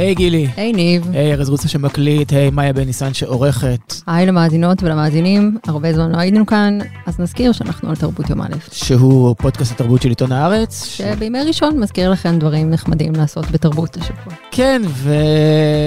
[0.00, 0.46] היי גילי.
[0.56, 1.10] היי ניב.
[1.12, 3.94] היי ארז רוסה שמקליט, היי מאיה בן ניסן שעורכת.
[4.06, 8.46] היי למאזינות ולמאזינים, הרבה זמן לא היינו כאן, אז נזכיר שאנחנו על תרבות יום א'.
[8.72, 10.84] שהוא פודקאסט התרבות של עיתון הארץ.
[10.84, 14.34] שבימי ראשון מזכיר לכם דברים נחמדים לעשות בתרבות השבוע.
[14.50, 14.82] כן,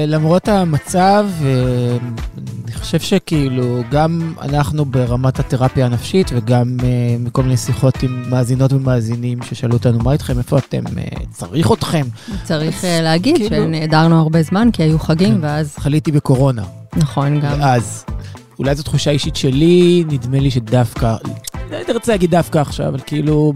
[0.08, 1.98] ולמרות המצב, אה,
[2.66, 6.88] אני חושב שכאילו גם אנחנו ברמת התרפיה הנפשית וגם אה,
[7.20, 12.06] מכל מיני שיחות עם מאזינות ומאזינים ששאלו אותנו מה איתכם, איפה אתם, אה, צריך אתכם.
[12.44, 13.50] צריך אה, להגיד כאילו-
[14.04, 15.44] שנעדרנו הרבה זמן כי היו חגים כן.
[15.44, 16.64] ואז, חליתי בקורונה.
[16.96, 17.62] נכון גם.
[17.62, 18.06] אז,
[18.60, 21.16] אולי זו תחושה אישית שלי, נדמה לי שדווקא,
[21.72, 23.54] לא הייתי רוצה להגיד דווקא עכשיו, אבל כאילו,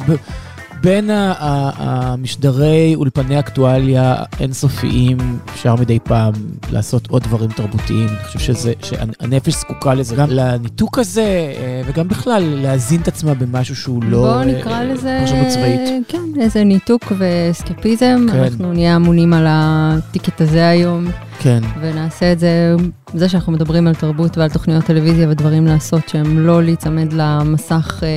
[0.81, 5.17] בין המשדרי אולפני אקטואליה אינסופיים,
[5.49, 6.33] אפשר מדי פעם
[6.71, 8.07] לעשות עוד דברים תרבותיים.
[8.07, 13.33] אני חושב שזה, שהנפש זקוקה לזה, גם לניתוק הזה, אה, וגם בכלל להזין את עצמה
[13.33, 15.79] במשהו שהוא לא בואו אה, נקרא לזה, פרשנות צבאית.
[16.07, 18.25] כן, איזה ניתוק ואסקפיזם.
[18.31, 18.43] כן.
[18.43, 21.05] אנחנו נהיה אמונים על ה ticket הזה היום,
[21.39, 21.59] כן.
[21.81, 22.75] ונעשה את זה,
[23.13, 28.07] זה שאנחנו מדברים על תרבות ועל תוכניות טלוויזיה ודברים לעשות שהם לא להיצמד למסך אה,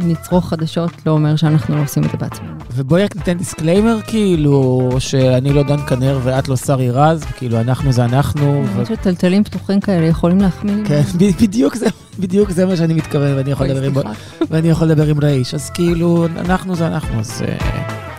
[0.00, 2.52] ולצרוך חדשות, לא אומר שאנחנו לא עושים את זה בעצמנו.
[2.74, 7.92] ובואי רק ניתן disclaimer, כאילו, שאני לא דן כנר ואת לא שרי רז, כאילו, אנחנו
[7.92, 8.64] זה אנחנו.
[8.66, 10.84] ו- למרות שטלטלים פתוחים כאלה יכולים להחמיא.
[10.84, 11.02] כן,
[11.40, 11.86] בדיוק זה,
[12.18, 14.12] בדיוק זה מה שאני מתכוון, ואני יכול לדבר עם.
[14.50, 17.56] ואני יכול לדבר עם רייש, אז כאילו, אנחנו זה אנחנו, אז אה,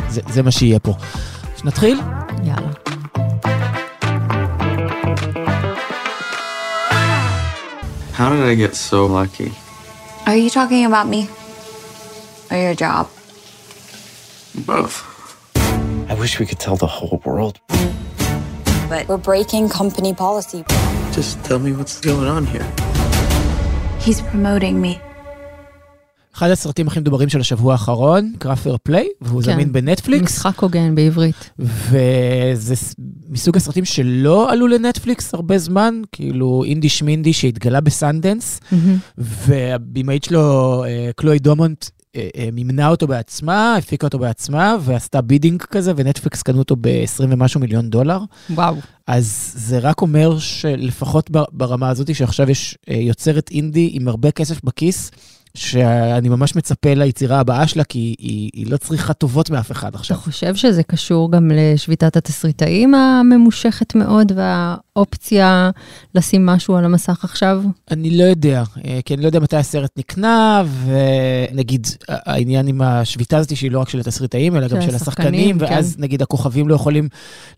[0.09, 0.93] זה, זה מה שיהיה פה.
[1.57, 1.99] שנתחיל?
[2.43, 2.84] יאללה.
[8.15, 9.51] How did I get so lucky?
[10.25, 11.27] Are you talking about me?
[12.49, 13.09] Or your job?
[14.65, 15.03] Both.
[16.09, 17.59] I wish we could tell the whole world.
[18.87, 20.63] But we're breaking company policy.
[21.11, 22.65] Just tell me what's going on here.
[23.99, 25.01] He's promoting me.
[26.35, 29.53] אחד הסרטים הכי מדוברים של השבוע האחרון, נקרא Fair Play, והוא כן.
[29.53, 31.49] זמין בנטפליקס, משחק הוגן בעברית.
[31.59, 32.75] וזה
[33.29, 38.59] מסוג הסרטים שלא עלו לנטפליקס הרבה זמן, כאילו אינדי שמינדי שהתגלה בסנדנס,
[39.17, 45.61] והבימאית שלו, אה, קלוי דומונט, אה, אה, מימנה אותו בעצמה, הפיקה אותו בעצמה, ועשתה bidding
[45.61, 48.19] כזה, ונטפליקס קנו אותו ב-20 ומשהו מיליון דולר.
[48.49, 48.75] וואו.
[49.07, 54.31] אז זה רק אומר שלפחות בר- ברמה הזאת, שעכשיו יש אה, יוצרת אינדי עם הרבה
[54.31, 55.11] כסף בכיס,
[55.55, 59.97] שאני ממש מצפה ליצירה הבאה שלה, כי היא, היא לא צריכה טובות מאף אחד אתה
[59.97, 60.17] עכשיו.
[60.17, 64.31] חושב שזה קשור גם לשביתת התסריטאים הממושכת מאוד,
[64.95, 65.69] והאופציה
[66.15, 67.61] לשים משהו על המסך עכשיו?
[67.91, 73.37] אני לא יודע, אה, כי אני לא יודע מתי הסרט נקנה, ונגיד העניין עם השביתה
[73.37, 75.65] הזאת שהיא לא רק של התסריטאים, אלא גם של השחקנים, כן.
[75.65, 77.09] ואז נגיד הכוכבים לא יכולים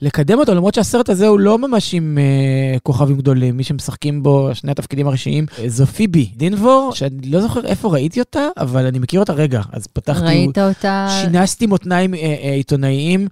[0.01, 4.49] לקדם אותו, למרות שהסרט הזה הוא לא ממש עם אה, כוכבים גדולים, מי שמשחקים בו,
[4.53, 8.99] שני התפקידים הראשיים, אה, זו פיבי דינבור, שאני לא זוכר איפה ראיתי אותה, אבל אני
[8.99, 13.27] מכיר אותה רגע, אז פתחתי, ראית אותה, שינסתי מותניים עיתונאיים.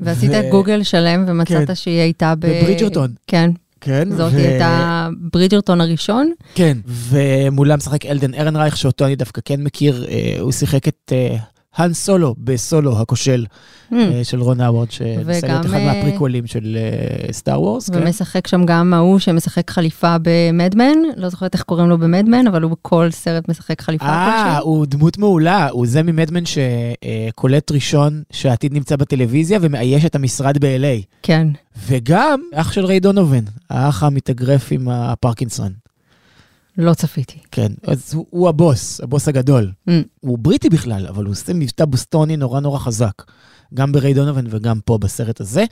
[0.00, 1.74] ועשית ו- גוגל שלם ומצאת כן.
[1.74, 2.46] שהיא הייתה ב...
[2.46, 3.10] בברידג'רטון.
[3.30, 6.32] כן, כן, זאת ו- הייתה ברידג'רטון הראשון.
[6.54, 11.36] כן, ומולה משחק אלדן ארנרייך, שאותו אני דווקא כן מכיר, אה, הוא שיחק את אה,
[11.76, 13.46] האן סולו בסולו הכושל
[13.92, 16.78] אה, של רון האוורד, שניסה להיות וגם, אחד אה, מהפריקוולים של
[17.30, 17.90] סטאר וורס.
[17.90, 17.98] כן.
[18.02, 22.70] ומשחק שם גם ההוא שמשחק חליפה במדמן, לא זוכרת איך קוראים לו במדמן, אבל הוא
[22.70, 24.58] בכל סרט משחק חליפה אה.
[24.58, 31.04] הוא דמות מעולה, הוא זה ממדמן שקולט ראשון שהעתיד נמצא בטלוויזיה ומאייש את המשרד ב-LA.
[31.22, 31.48] כן,
[31.86, 35.89] וגם אח של ריי דונובן, האח המתאגרף עם הפרקינסון.
[36.76, 37.38] לא צפיתי.
[37.50, 39.72] כן, אז הוא, הוא הבוס, הבוס הגדול.
[39.88, 39.92] Mm.
[40.20, 43.22] הוא בריטי בכלל, אבל הוא עושה מבטא בוסטוני נורא נורא חזק.
[43.74, 45.64] גם בריי דונובן וגם פה בסרט הזה.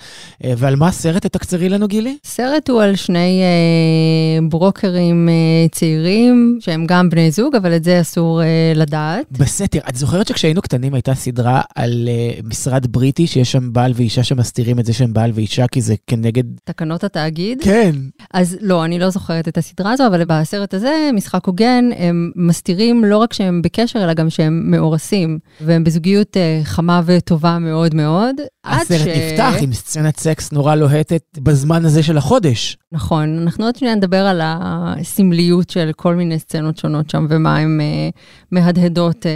[0.45, 1.27] אה, ועל מה הסרט?
[1.27, 2.17] תקצרי לנו, גילי?
[2.25, 8.01] סרט הוא על שני אה, ברוקרים אה, צעירים, שהם גם בני זוג, אבל את זה
[8.01, 9.27] אסור אה, לדעת.
[9.31, 9.79] בסתר.
[9.89, 14.79] את זוכרת שכשהיינו קטנים הייתה סדרה על uh, משרד בריטי, שיש שם בעל ואישה שמסתירים
[14.79, 16.45] את זה שהם בעל ואישה, כי זה כנגד...
[16.65, 17.63] תקנות התאגיד.
[17.63, 17.91] כן.
[18.35, 23.05] אז לא, אני לא זוכרת את הסדרה הזו, אבל בסרט הזה, משחק הוגן, הם מסתירים
[23.05, 28.35] לא רק שהם בקשר, אלא גם שהם מאורסים, והם בזוגיות אה, חמה וטובה מאוד מאוד.
[28.63, 32.77] עד הסרט נפתח עם סצנת סקס נורא לוהטת בזמן הזה של החודש.
[32.93, 37.81] נכון, אנחנו עוד שניה נדבר על הסמליות של כל מיני סצנות שונות שם, ומה הן
[37.81, 38.09] אה,
[38.53, 39.31] מהדהדות אה,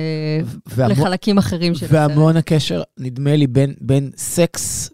[0.67, 2.11] והמו- לחלקים אחרים של הסרט.
[2.11, 4.91] והמון הקשר, נדמה לי, בין, בין סקס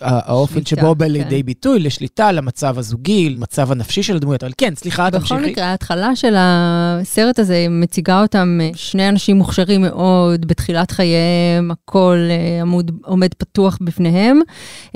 [0.00, 1.12] והאופן שבו הוא בא כן.
[1.12, 4.42] לידי ביטוי, לשליטה, למצב הזוגי, למצב הנפשי של הדמויות.
[4.44, 5.50] אבל כן, סליחה, בכל תמשיכי.
[5.50, 12.16] מקרה, ההתחלה של הסרט הזה מציגה אותם אה, שני אנשים מוכשרים מאוד, בתחילת חייהם, הכל
[12.62, 14.40] עמוד, עומד פתוח בפניהם,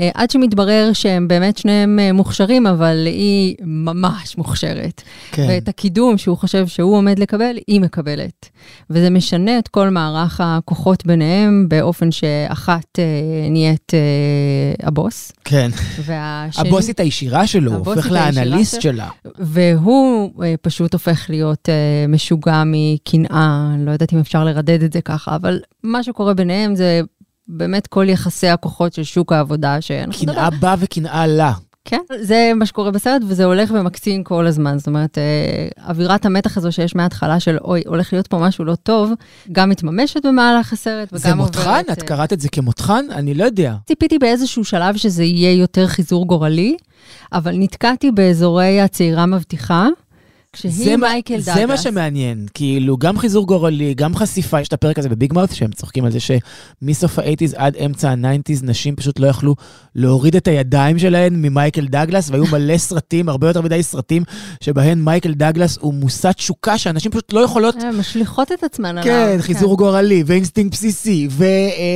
[0.01, 5.03] אה, עד שמתברר שהם באמת שניהם אה, מוכשרים, אבל היא ממש מוכשרת.
[5.33, 5.47] כן.
[5.49, 8.49] ואת הקידום שהוא חושב שהוא עומד לקבל, היא מקבלת.
[8.91, 13.05] וזה משנה את כל מערך הכוחות ביניהם, באופן שאחת אה,
[13.51, 15.71] נהיית אה, הבוס, כן.
[16.05, 16.69] והשני...
[16.69, 19.09] הבוסית הישירה שלו, הופך לאנליסט של- שלה.
[19.39, 21.75] והוא אה, פשוט הופך להיות אה,
[22.09, 27.01] משוגע מקנאה, לא יודעת אם אפשר לרדד את זה ככה, אבל מה שקורה ביניהם זה
[27.49, 31.53] באמת כל יחסי הכוחות של שוק העבודה, שאנחנו קנאה בה וקנאה לה.
[31.85, 34.79] כן, זה מה שקורה בסרט, וזה הולך ומקצין כל הזמן.
[34.79, 38.75] זאת אומרת, אה, אווירת המתח הזו שיש מההתחלה של, אוי, הולך להיות פה משהו לא
[38.75, 39.13] טוב,
[39.53, 41.47] גם מתממשת במהלך הסרט, וגם זה עוברת...
[41.47, 41.83] מותחן?
[41.93, 43.05] את אה, קראת את זה כמותחן?
[43.11, 43.75] אני לא יודע.
[43.87, 46.77] ציפיתי באיזשהו שלב שזה יהיה יותר חיזור גורלי,
[47.33, 49.89] אבל נתקעתי באזורי הצעירה מבטיחה,
[50.55, 51.55] כשהיא מה- מייקל דאגלס.
[51.55, 55.53] זה מה שמעניין, כאילו, גם חיזור גורלי, גם חשיפה, יש את הפרק הזה בביג מאוט,
[55.53, 59.55] שהם צוחקים על זה שמסוף ה-80's עד אמצע ה-90's, נשים פשוט לא יכלו
[59.95, 64.23] להוריד את הידיים שלהן ממייקל דאגלס, והיו מלא סרטים, הרבה יותר מדי סרטים,
[64.61, 67.75] שבהן מייקל דאגלס הוא מושא תשוקה, שאנשים פשוט לא יכולות...
[67.83, 69.05] הן משליכות את עצמן עליו.
[69.05, 71.29] כן, חיזור גורלי, ואינסטינקט בסיסי,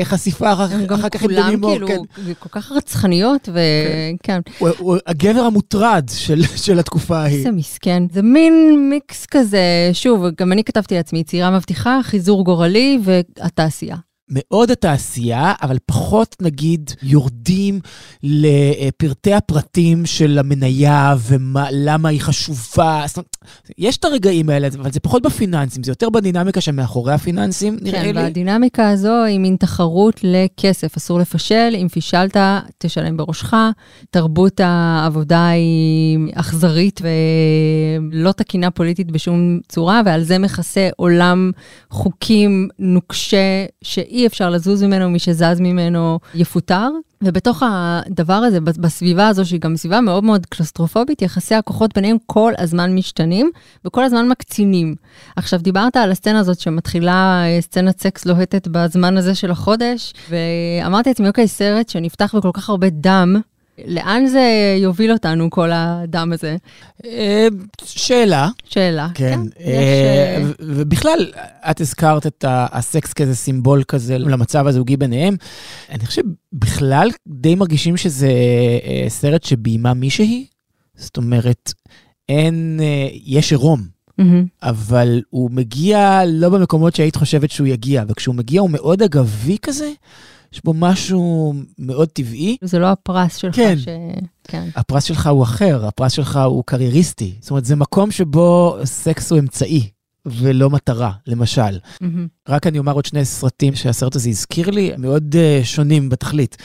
[0.02, 2.32] וחשיפה אחר כך עם כולם דמי מור, כאילו כן.
[2.38, 4.40] כל כך רצחניות, וכן.
[4.78, 7.38] הוא הגבר המוטרד של של התקופה ההיא.
[7.38, 8.02] איזה מסכן.
[8.12, 8.47] זה מין
[8.90, 13.96] מיקס כזה, שוב, גם אני כתבתי לעצמי, צעירה מבטיחה, חיזור גורלי והתעשייה.
[14.30, 17.80] מאוד התעשייה, אבל פחות נגיד יורדים
[18.22, 23.04] לפרטי הפרטים של המניה ולמה היא חשובה.
[23.06, 23.36] זאת אומרת,
[23.78, 28.14] יש את הרגעים האלה, אבל זה פחות בפיננסים, זה יותר בדינמיקה שמאחורי הפיננסים, נראה כן,
[28.14, 28.22] לי.
[28.22, 32.36] והדינמיקה הזו היא מין תחרות לכסף, אסור לפשל, אם פישלת,
[32.78, 33.54] תשלם בראשך.
[34.10, 37.00] תרבות העבודה היא אכזרית
[38.12, 41.50] ולא תקינה פוליטית בשום צורה, ועל זה מכסה עולם
[41.90, 46.88] חוקים נוקשה שאי אפשר לזוז ממנו, מי שזז ממנו יפוטר.
[47.22, 52.52] ובתוך הדבר הזה, בסביבה הזו, שהיא גם סביבה מאוד מאוד קלסטרופובית, יחסי הכוחות ביניהם כל
[52.58, 53.50] הזמן משתנים
[53.84, 54.94] וכל הזמן מקצינים.
[55.36, 61.10] עכשיו, דיברת על הסצנה הזאת שמתחילה אה, סצנת סקס לוהטת בזמן הזה של החודש, ואמרתי
[61.10, 63.36] לעצמי, אוקיי, סרט שנפתח בכל כך הרבה דם,
[63.86, 66.56] לאן זה יוביל אותנו, כל הדם הזה?
[67.04, 67.46] אה,
[67.84, 68.48] שאלה.
[68.64, 69.08] שאלה.
[69.14, 71.32] כן, יש, אה, אה, ו- ובכלל,
[71.70, 75.36] את הזכרת את הסקס כאיזה סימבול כזה למצב הזוגי ביניהם.
[75.90, 76.22] אני חושב
[76.52, 78.30] בכלל די מרגישים שזה
[78.84, 80.46] אה, סרט שביימה מישהי.
[80.96, 81.72] זאת אומרת,
[82.28, 83.82] אין, אה, יש עירום,
[84.18, 84.46] מהמם.
[84.62, 89.90] אבל הוא מגיע לא במקומות שהיית חושבת שהוא יגיע, וכשהוא מגיע הוא מאוד אגבי כזה,
[90.52, 92.56] יש בו משהו מאוד טבעי.
[92.62, 93.78] זה לא הפרס שלך כן.
[93.78, 93.88] ש...
[94.44, 94.68] כן.
[94.76, 97.34] הפרס שלך הוא אחר, הפרס שלך הוא קרייריסטי.
[97.40, 99.88] זאת אומרת, זה מקום שבו סקס הוא אמצעי.
[100.26, 101.78] ולא מטרה, למשל.
[102.00, 102.26] מהמם.
[102.48, 106.56] רק אני אומר עוד שני סרטים שהסרט הזה הזכיר לי, מאוד uh, שונים בתכלית.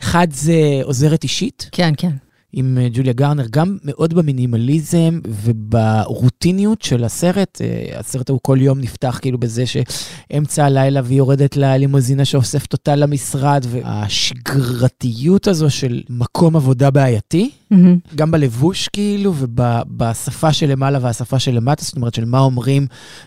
[0.00, 2.12] אחד זה עוזרת אישית, כן, כן.
[2.52, 7.60] עם uh, ג'וליה גרנר, גם מאוד במינימליזם וברוטיניות של הסרט.
[7.60, 12.96] Uh, הסרט ההוא כל יום נפתח כאילו בזה שאמצע הלילה והיא יורדת ללימוזינה שאוספת אותה
[12.96, 17.50] למשרד, והשגרתיות הזו של מקום עבודה בעייתי.
[17.70, 17.98] מהמם.
[18.14, 22.86] גם בלבוש כאילו, ובשפה שלמעלה והשפה שלמטה, זאת אומרת של מה אומרים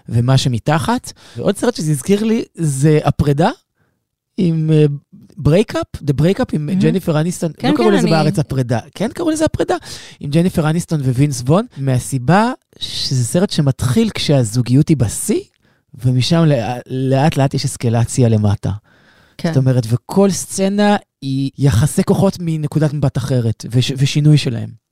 [0.09, 1.13] ומה שמתחת.
[1.37, 3.49] ועוד סרט שזה הזכיר לי זה הפרידה.
[4.37, 4.69] עם
[5.37, 6.69] Breakup, The Breakup עם.
[6.79, 9.75] ג'ניפר אניסטון, כן, לא קראו כן, לזה בארץ הפרידה, כן קראו לזה הפרידה,
[10.19, 15.41] עם ג'ניפר אניסטון ווינס וון, מהסיבה שזה סרט שמתחיל כשהזוגיות היא בשיא,
[16.05, 16.43] ומשם
[16.87, 18.71] לאט לאט יש אסקלציה למטה.
[19.37, 19.53] כן.
[19.53, 24.82] זאת אומרת, וכל סצנה היא יחסי כוחות מנקודת מבט אחרת, וש, ושינוי שלהם.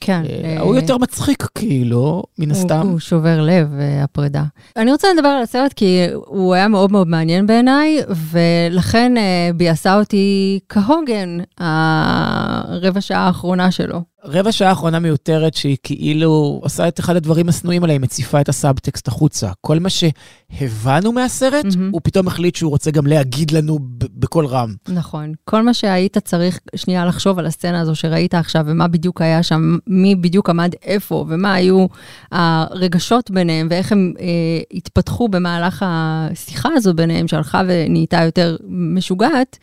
[0.00, 0.22] כן.
[0.28, 2.86] אה, אה, הוא יותר מצחיק, כאילו, מן הוא- הסתם.
[2.88, 4.42] הוא שובר לב, אה, הפרידה.
[4.76, 7.98] אני רוצה לדבר על הסרט כי הוא היה מאוד מאוד מעניין בעיניי,
[8.30, 14.09] ולכן אה, ביאסה אותי כהוגן הרבע שעה האחרונה שלו.
[14.24, 18.48] רבע שעה האחרונה מיותרת שהיא כאילו עושה את אחד הדברים השנואים עליה, היא מציפה את
[18.48, 19.50] הסאבטקסט החוצה.
[19.60, 21.90] כל מה שהבנו מהסרט, מהמם.
[21.92, 24.74] הוא פתאום החליט שהוא רוצה גם להגיד לנו בקול רם.
[24.88, 25.32] נכון.
[25.44, 29.76] כל מה שהיית צריך שנייה לחשוב על הסצנה הזו שראית עכשיו, ומה בדיוק היה שם,
[29.86, 31.86] מי בדיוק עמד איפה, ומה היו
[32.32, 34.26] הרגשות ביניהם, ואיך הם אה,
[34.74, 39.58] התפתחו במהלך השיחה הזו ביניהם, שהלכה ונהייתה יותר משוגעת.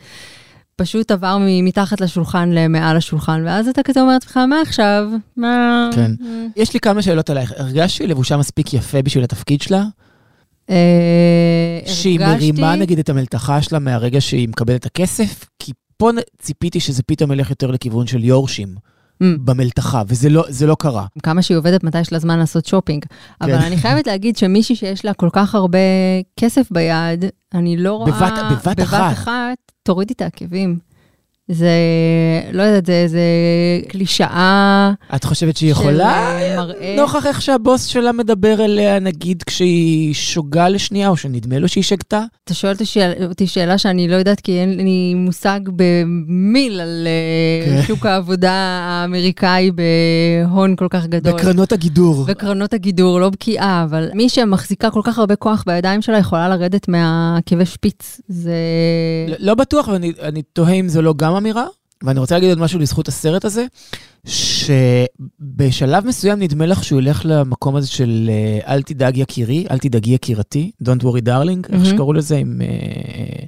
[0.78, 5.08] פשוט עבר מתחת לשולחן למעל השולחן, ואז אתה כזה אומר לעצמך, מה עכשיו?
[5.36, 5.90] מה...
[5.94, 6.10] כן.
[6.56, 7.52] יש לי כמה שאלות עלייך.
[7.56, 9.84] הרגשת שהיא לבושה מספיק יפה בשביל התפקיד שלה?
[10.70, 15.44] אה, שהיא מרימה נגיד את המלתחה שלה מהרגע שהיא מקבלת את הכסף?
[15.58, 16.10] כי פה
[16.42, 18.74] ציפיתי שזה פתאום ילך יותר לכיוון של יורשים.
[19.22, 19.26] Mm.
[19.44, 21.06] במלתחה, וזה לא, לא קרה.
[21.22, 23.04] כמה שהיא עובדת, מתי יש לה זמן לעשות שופינג.
[23.40, 23.64] אבל כן.
[23.64, 25.78] אני חייבת להגיד שמישהי שיש לה כל כך הרבה
[26.40, 28.10] כסף ביד, אני לא רואה...
[28.12, 28.32] בבת-
[28.66, 29.00] בבת אחת.
[29.10, 30.78] בבת אחת, תורידי את העקבים.
[31.50, 31.70] זה,
[32.52, 33.20] לא יודעת, זה, זה
[33.88, 36.08] קלישאה את חושבת שהיא יכולה?
[36.38, 36.96] אה, מראה.
[36.96, 42.22] נוכח איך שהבוס שלה מדבר אליה, נגיד כשהיא שוגה לשנייה, או שנדמה לו שהיא שגתה?
[42.44, 47.06] אתה שואל אותי שאל- אותי שאלה שאני לא יודעת, כי אין לי מושג במיל על
[47.06, 47.82] אה, כן.
[47.86, 51.32] שוק העבודה האמריקאי בהון כל כך גדול.
[51.32, 52.24] בקרנות הגידור.
[52.28, 56.88] וקרנות הגידור, לא בקיאה, אבל מי שמחזיקה כל כך הרבה כוח בידיים שלה יכולה לרדת
[56.88, 58.20] מהעקבי שפיץ.
[58.28, 58.52] זה...
[59.28, 61.66] לא- לא בטוח, ואני אני תוהה אם זו לא גם אמירה.
[62.02, 63.66] ואני רוצה להגיד עוד משהו לזכות הסרט הזה,
[64.24, 70.14] שבשלב מסוים נדמה לך שהוא ילך למקום הזה של אה, אל תדאג יקירי, אל תדאגי
[70.14, 71.84] יקירתי, Don't worry darling, איך מהמם.
[71.84, 73.44] שקראו לזה, עם אה,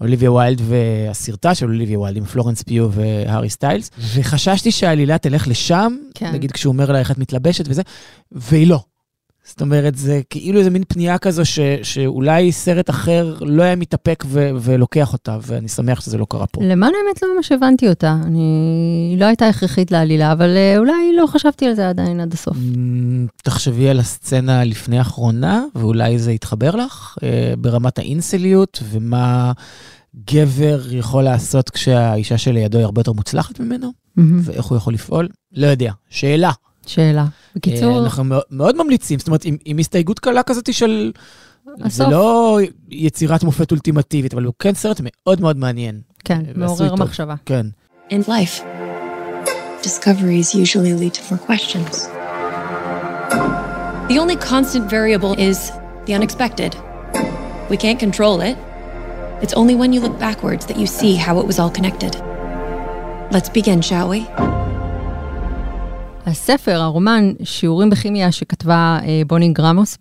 [0.00, 5.96] אוליביה ויילד והסרטה של אוליביה ויילד, עם פלורנס פיו והארי סטיילס, וחששתי שהעלילה תלך לשם,
[6.14, 6.32] כן.
[6.32, 7.82] נגיד כשהוא אומר לה איך את מתלבשת וזה,
[8.32, 8.80] והיא לא.
[9.44, 14.24] זאת אומרת, זה כאילו איזה מין פנייה כזו ש, שאולי סרט אחר לא היה מתאפק
[14.26, 16.60] ו, ולוקח אותה, ואני שמח שזה לא קרה פה.
[16.64, 18.16] למען האמת לא ממש הבנתי אותה.
[18.24, 19.08] אני...
[19.10, 22.56] היא לא הייתה הכרחית לעלילה, אבל אה, אולי לא חשבתי על זה עדיין עד הסוף.
[22.56, 29.52] אמ, תחשבי על הסצנה לפני האחרונה, ואולי זה יתחבר לך, אה, ברמת האינסליות, ומה
[30.30, 34.40] גבר יכול לעשות כשהאישה שלידו היא הרבה יותר מוצלחת ממנו, מהמם.
[34.44, 35.28] ואיך הוא יכול לפעול.
[35.52, 36.52] לא יודע, שאלה.
[36.86, 37.26] שאלה.
[37.56, 41.12] בקיצור, אה, אנחנו מאוד- ממליצים, זאת אומרת, עם, עם הסתייגות קלה כזאת של...
[41.78, 42.08] זה הסוף.
[42.08, 42.58] לא
[42.90, 46.00] יצירת מופת אולטימטיבית, אבל הוא כן סרט מאוד מאוד מעניין.
[46.24, 46.94] כן, מעורר.
[46.94, 47.34] מחשבה.
[47.46, 47.66] כן.
[48.10, 48.62] In life,
[49.82, 52.08] discoveries usually lead to more questions.
[54.08, 55.58] The only constant variable is
[56.06, 56.72] the unexpected.
[57.70, 58.56] We can't control it.
[59.42, 62.12] It's only when you look backwards that you see how it was all connected.
[63.34, 64.20] Let's begin, shall we?
[66.26, 69.98] הספר, הרומן, שיעורים בכימיה שכתבה אה, בוני גרמוס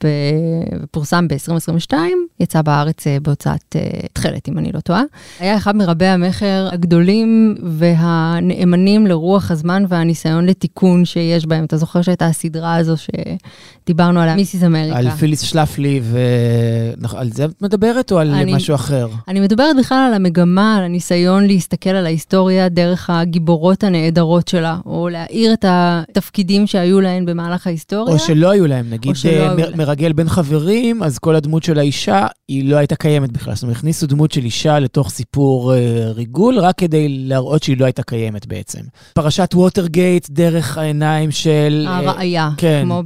[0.84, 1.94] ופורסם ב-2022,
[2.40, 3.82] יצא בארץ אה, בהוצאת אה,
[4.14, 5.02] תכלת, אם אני לא טועה.
[5.40, 11.66] היה אחד מרבי המכר הגדולים והנאמנים לרוח הזמן והניסיון לתיקון שיש בהם.
[11.66, 14.98] אתה זוכר שהייתה הסדרה הזו שדיברנו עליה, מיסיס אמריקה.
[14.98, 19.08] על פיליס שלפלי, ועל זה את מדברת או על אני- משהו אחר?
[19.28, 25.10] אני מדברת בכלל על המגמה, על הניסיון להסתכל על ההיסטוריה דרך הגיבורות הנהדרות שלה, או
[25.10, 25.66] להאיר את
[26.12, 28.14] התפקידים שהיו להן במהלך ההיסטוריה.
[28.14, 29.78] או שלא היו להם, נגיד אה, היו מ- להם.
[29.78, 33.54] מרגל בין חברים, אז כל הדמות של האישה, היא לא הייתה קיימת בכלל.
[33.56, 35.78] זאת אומרת, הכניסו דמות של אישה לתוך סיפור אה,
[36.12, 38.80] ריגול, רק כדי להראות שהיא לא הייתה קיימת בעצם.
[39.14, 41.86] פרשת ווטרגייט דרך העיניים של...
[41.88, 42.82] אה, הראיה, כן.
[42.84, 43.04] כמו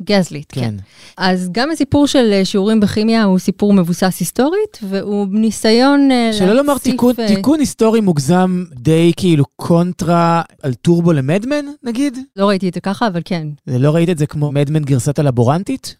[0.00, 0.60] בגזליט, כן.
[0.60, 0.74] כן.
[1.16, 6.78] אז גם הסיפור של שיעורים בכימיה הוא סיפור מבוסס היסטורית, והוא ניסיון אה, שלא לומר
[6.78, 12.05] תיקון, תיקון היסטורי מוגזם די כאילו קונטרה על טורבו למדמן, נגיד?
[12.36, 13.48] לא ראיתי את זה ככה, אבל כן.
[13.66, 15.96] לא ראית את זה כמו מדמן גרסת הלבורנטית?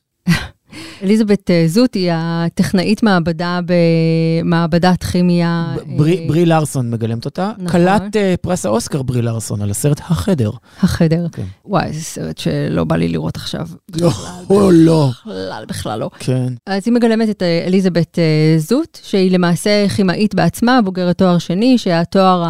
[1.02, 5.74] אליזבת אה, זוט היא הטכנאית מעבדה במעבדת כימיה.
[5.96, 7.52] ברי, אה, ברי לארסון מגלמת אותה.
[7.58, 7.80] נכון.
[7.80, 10.50] כלת אה, פרס האוסקר ברי לארסון על הסרט החדר.
[10.80, 11.26] החדר.
[11.32, 11.42] כן.
[11.64, 13.68] וואי, זה סרט שלא בא לי לראות עכשיו.
[14.00, 14.10] לא,
[14.50, 15.10] או לא.
[15.26, 16.10] בכלל, בכלל לא.
[16.18, 16.52] כן.
[16.66, 18.18] אז היא מגלמת את אליזבת
[18.58, 22.44] זוט, שהיא למעשה כימאית בעצמה, בוגרת תואר שני, שהתואר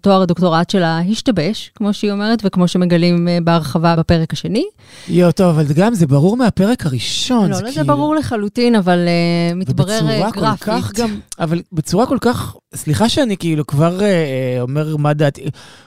[0.00, 4.64] תואר הדוקטורט שלה השתבש, כמו שהיא אומרת, וכמו שמגלים בהרחבה בפרק השני.
[5.08, 7.50] יו, טוב, אבל גם זה ברור מהפרק הראשון.
[7.50, 10.98] לא, לא, זה כאילו- ברור לחלוטין, אבל אה, מתברר אה, ובצורה כל כך גרפית.
[10.98, 14.08] גם, אבל בצורה כל כך, סליחה שאני כאילו כבר אה,
[14.60, 15.42] אומר מה דעתי,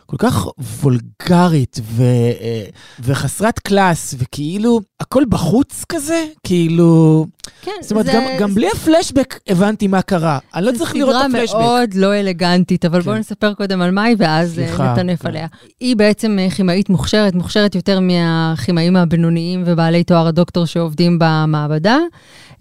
[0.06, 0.48] כל כך
[0.84, 2.04] וולגרית ו,
[2.42, 2.64] אה,
[3.00, 7.26] וחסרת קלאס, וכאילו הכל בחוץ כזה, כאילו,
[7.62, 10.40] כן, זאת אומרת, זה- גם, גם בלי הפלשבק הבנתי מה קרה.
[10.56, 11.48] אני לא צריך לראות את הפלשבק.
[11.48, 13.06] סדרה מאוד לא אלגנטית, אבל כן.
[13.06, 15.28] בואו נספר קודם על מאי, ואז סליחה, נטנף כן.
[15.28, 15.48] עליה.
[15.80, 21.85] היא בעצם כימאית מוכשרת, מוכשרת יותר מהכימאים הבינוניים ובעלי תואר הדוקטור שעובדים במעבדה.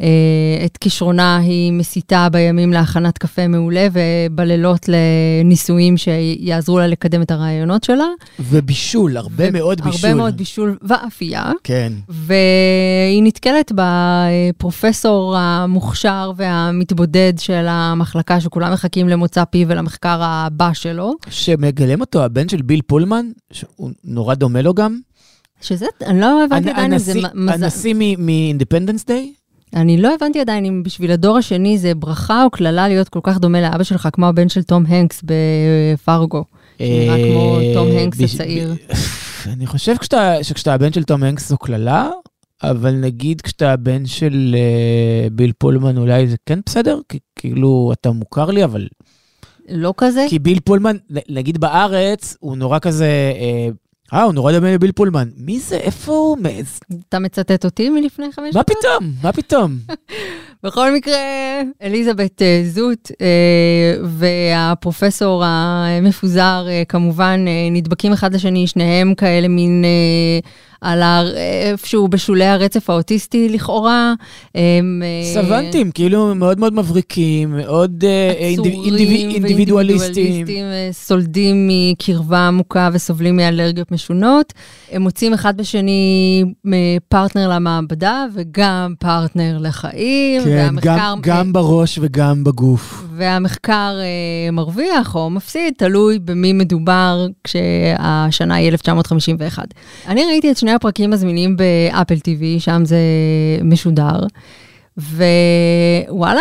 [0.01, 7.31] אה, את כישרונה היא מסיתה בימים להכנת קפה מעולה ובלילות לניסויים שיעזרו לה לקדם את
[7.31, 8.07] הרעיונות שלה.
[8.41, 10.11] ובישול, הרבה מאוד בישול.
[10.11, 11.53] הרבה מאוד בישול ואפייה.
[11.65, 11.93] כן.
[12.09, 21.15] והיא נתקלת בפרופסור המוכשר והמתבודד של המחלקה, שכולם מחכים למוצא פיו ולמחקר הבא שלו.
[21.31, 24.99] שמגלם אותו הבן של ביל פולמן, שהוא נורא דומה לו גם.
[25.65, 27.53] שזה, אני לא הבנתי עדיין אם זה מזל.
[27.65, 29.33] הנשיא מ Independence Day?
[29.75, 33.39] אני לא הבנתי עדיין אם בשביל הדור השני זה ברכה או קללה להיות כל כך
[33.39, 36.45] דומה לאבא שלך, כמו הבן של תום הנקס בפרגו.
[36.79, 38.75] שנראה כמו תום הנקס הצעיר.
[39.53, 42.11] אני חושב כשאתה- שכשאתה הבן של תום הנקס זו קללה,
[42.63, 48.11] אבל נגיד כשאתה הבן של אה, ביל פולמן אולי זה כן בסדר, כי כאילו אתה
[48.11, 48.89] מוכר לי, אבל
[49.69, 50.27] לא כזה.
[50.29, 50.97] כי ביל פולמן,
[51.29, 53.07] נגיד בארץ, הוא נורא כזה,
[53.41, 53.69] אה,
[54.15, 55.29] אה, הוא נורא דומה לביל פולמן.
[55.37, 55.77] מי זה?
[55.77, 56.37] איפה הוא?
[57.09, 58.77] אתה מצטט אותי מלפני חמש מה דקות?
[58.79, 59.11] פתאום?
[59.23, 59.77] מה פתאום?
[60.65, 61.17] בכל מקרה,
[61.83, 69.85] אליזבת אה, זוט אה, והפרופסור המפוזר אה, כמובן נדבקים אחד לשני, שניהם כאלה מין
[70.81, 71.03] על.
[71.71, 74.15] איפשהו בשולי הרצף האוטיסטי לכאורה.
[75.35, 78.05] סוונטים, כאילו מאוד מאוד מבריקים, מאוד
[78.39, 79.35] אינדיבידואליסטים.
[79.35, 80.47] ואינדיבידואליסטים,
[80.93, 84.53] סולדים מקרבה עמוקה וסובלים מאלרגיות משונות.
[84.91, 86.73] הם מוצאים אחד בשני אה,
[87.09, 90.43] פרטנר למעבדה וגם פרטנר לחיים.
[90.45, 93.05] כן, והמחקר, גם- גם בראש וגם בגוף.
[93.17, 99.65] והמחקר אה, מרוויח או מפסיד, תלוי במי מדובר כשהשנה היא 1951.
[100.09, 102.99] אני ראיתי את שני הפרקים הזמינים ב Apple TV, שם זה
[103.65, 104.21] משודר,
[104.99, 106.41] ווואלה,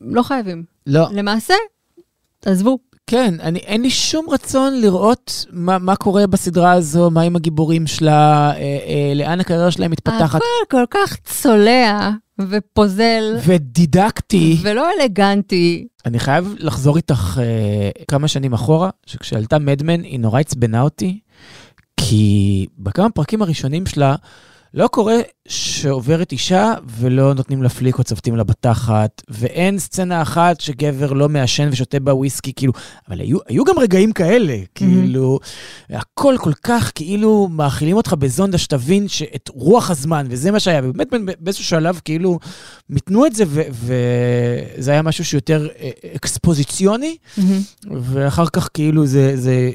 [0.00, 0.64] לא חייבים.
[0.86, 1.54] לא, למעשה,
[2.46, 2.78] עזבו.
[3.12, 7.86] כן, אני, אין לי שום רצון לראות מה, מה קורה בסדרה הזו, מה עם הגיבורים
[7.86, 10.40] שלה, אה, אה, לאן הקריירה שלהם מתפתחת.
[10.40, 13.36] הכל כל כך צולע ופוזל.
[13.46, 14.56] ודידקטי.
[14.62, 15.86] ולא אלגנטי.
[16.06, 21.18] אני חייב לחזור איתך אה, כמה שנים אחורה, שכשעלתה מדמן היא נורא עצבנה אותי,
[21.96, 24.14] כי בכמה פרקים הראשונים שלה
[24.74, 25.16] לא קורה
[25.48, 31.28] שעוברת אישה ולא נותנים לה פליק או צוותים לה בתחת, ואין סצנה אחת שגבר לא
[31.28, 32.72] מעשן ושותה בה וויסקי, כאילו,
[33.08, 35.38] אבל היו, היו גם רגעים כאלה, כאילו,
[35.90, 41.08] הכל כל כך כאילו מאכילים אותך בזונדה שתבין שאת רוח הזמן, וזה מה שהיה, ובאמת
[41.40, 42.38] באיזשהו שלב כאילו
[42.90, 47.16] מיתנו את זה, וזה היה משהו שיותר אה, אקספוזיציוני,
[47.90, 49.70] ואחר כך כאילו זה, זה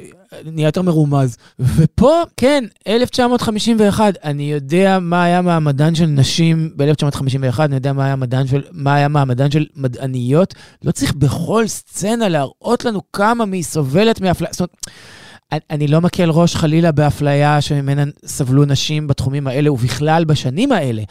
[0.46, 1.38] נהיה יותר מרומז.
[1.60, 8.16] ופה, כן, 1951, אני יודע מה היה מעמדן של נשים ב-1951, אני יודע מה היה,
[8.48, 10.56] של, מה היה מעמדן של מדעניות.
[10.84, 14.52] לא צריך בכל סצנה להראות לנו כמה מי סובלת מאפליה.
[14.54, 20.72] זאת אומרת, אני לא מקל ראש חלילה באפליה שממנה סבלו נשים בתחומים האלה ובכלל בשנים
[20.72, 21.04] האלה.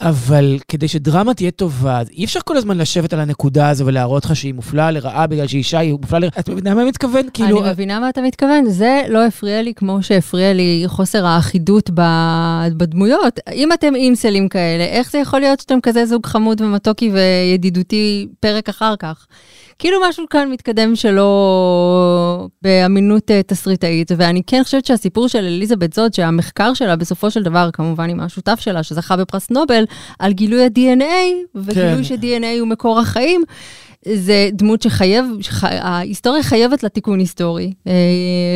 [0.00, 4.36] אבל כדי שדרמה תהיה טובה, אי אפשר כל הזמן לשבת על הנקודה הזו ולהראות לך
[4.36, 6.40] שהיא מופלאה לרעה בגלל שהיא אישה, היא מופלאה לרעה.
[6.40, 7.22] את מבינה מה אני מתכוון?
[7.34, 7.62] כאילו...
[7.62, 11.90] אני מבינה מה אתה מתכוון, זה לא הפריע לי כמו שהפריע לי חוסר האחידות
[12.76, 13.40] בדמויות.
[13.52, 18.68] אם אתם אינסלים כאלה, איך זה יכול להיות שאתם כזה זוג חמוד ומתוקי וידידותי פרק
[18.68, 19.26] אחר כך?
[19.78, 26.14] כאילו משהו כאן מתקדם שלא באמינות אה, תסריטאית, ואני כן חושבת שהסיפור של אליזבת זוד,
[26.14, 29.84] שהמחקר שלה בסופו של דבר, כמובן עם השותף שלה, שזכה בפרס נובל,
[30.18, 31.04] על גילוי ה-DNA,
[31.54, 32.04] וגילוי כן.
[32.04, 33.44] ש-DNA הוא מקור החיים,
[34.14, 35.64] זה דמות שחייב, שח...
[35.64, 37.92] ההיסטוריה חייבת לה תיקון היסטורי, אה,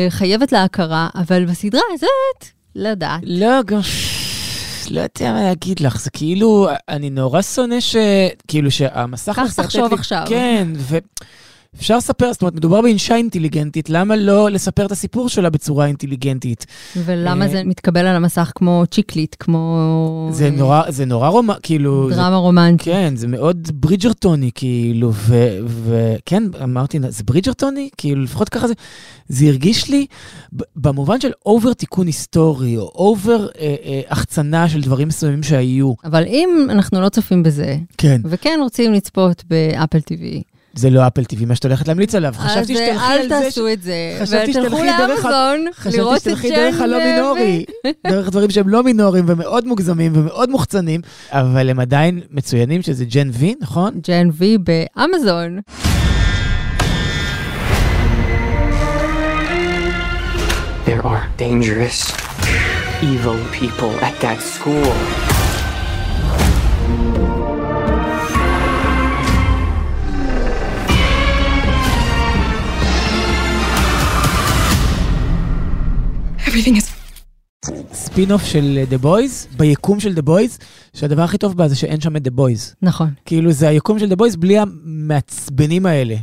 [0.09, 3.21] חייבת לה הכרה, אבל בסדרה הזאת, לא יודעת.
[3.23, 3.79] לא, גם...
[4.93, 7.95] לא יודע מה להגיד לך, זה כאילו, אני נורא שונא ש...
[8.47, 9.33] כאילו שהמסך...
[9.35, 10.25] כך תחשוב עכשיו.
[10.29, 10.67] כן,
[11.75, 16.65] ואפשר לספר, זאת אומרת, מדובר באישה אינטליגנטית, למה לא לספר את הסיפור שלה בצורה אינטליגנטית?
[16.97, 20.29] ולמה אה, זה מתקבל על המסך כמו chick lit, כמו...
[20.31, 22.09] זה נורא, זה נורא רומא, כאילו...
[22.09, 22.85] זה- דרמה רומנטית.
[22.85, 25.11] כן, זה מאוד ברידג'רטוני, כאילו,
[25.83, 27.89] וכן, אמרתי, זה ברידג'רטוני?
[27.97, 28.73] כאילו, לפחות ככה זה,
[29.27, 30.05] זה הרגיש לי,
[30.75, 35.93] במובן של over תיקון היסטורי, או over אה, אה, החצנה של דברים מסוימים שהיו.
[36.05, 38.21] אבל אם אנחנו לא צופים בזה, כן.
[38.25, 40.41] וכן רוצים לצפות ב Apple TV,
[40.75, 42.33] זה לא Apple TV, מה שאת הולכת להמליץ עליו.
[42.39, 45.25] אז חשבתי אה, שתלכי אל על זה, ש- תעשו את זה, חשבתי שתלכי דרך
[45.75, 47.65] חשבתי שתלכי דרך הלא מינורי,
[48.07, 53.29] דרך דברים שהם לא מינוריים ומאוד מוגזמים ומאוד מוחצנים, אבל הם עדיין מצוינים, שזה ג'ן
[53.33, 53.93] וי, נכון?
[54.07, 55.59] ג'ן וי באמזון.
[60.85, 62.11] There are dangerous,
[63.01, 64.93] evil people at that school.
[76.53, 76.93] Everything is
[77.93, 80.57] spin-off של The Boys, ביקום של The Boys,
[80.93, 82.75] שהדבר הכי טוב בה זה שאין שם את The Boys.
[82.81, 83.09] נכון.
[83.25, 86.15] כאילו זה היקום של The Boys בלי המעצבנים האלה.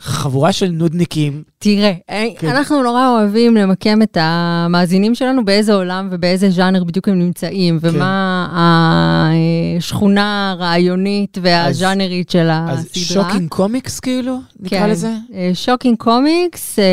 [0.00, 1.42] חבורה של נודניקים.
[1.58, 1.92] תראה,
[2.38, 2.48] כן.
[2.48, 7.88] אנחנו נורא אוהבים למקם את המאזינים שלנו באיזה עולם ובאיזה ז'אנר בדיוק הם נמצאים, כן.
[7.92, 9.30] ומה
[9.78, 13.24] השכונה הרעיונית והז'אנרית של אז הסדרה.
[13.24, 14.90] shocking comics כאילו, נקרא כן.
[14.90, 15.12] לזה?
[15.54, 16.84] shocking comics, אה,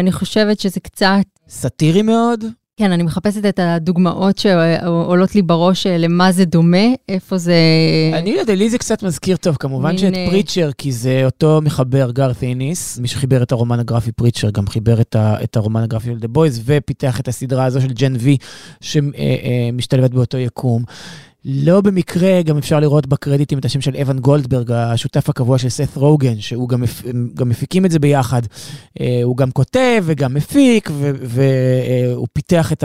[0.00, 1.33] אני חושבת שזה קצת...
[1.48, 2.44] סאטירי מאוד.
[2.76, 7.54] כן, אני מחפשת את הדוגמאות שעולות לי בראש אה, למה זה דומה, איפה זה...
[8.12, 11.22] אני לא יודע, לי זה קצת מזכיר טוב, כמובן מין, שאת אה, Preacher, כי זה
[11.24, 15.56] אותו מחבר, גארת' אניס, מי שחיבר את הרומן הגרפי Preacher, גם חיבר את, ה, את
[15.56, 18.36] הרומן הגרפי של The Boys, ופיתח את הסדרה הזו של Gen V,
[18.80, 20.84] שמשתלבת באותו יקום.
[21.44, 25.96] לא במקרה גם אפשר לראות בקרדיטים את השם של אוון גולדברג, השותף הקבוע של סת
[25.96, 26.82] רוגן, שהוא גם,
[27.34, 28.42] גם מפיקים את זה ביחד.
[29.00, 30.90] אה, הוא גם כותב וגם מפיק,
[31.22, 32.84] והוא פיתח את,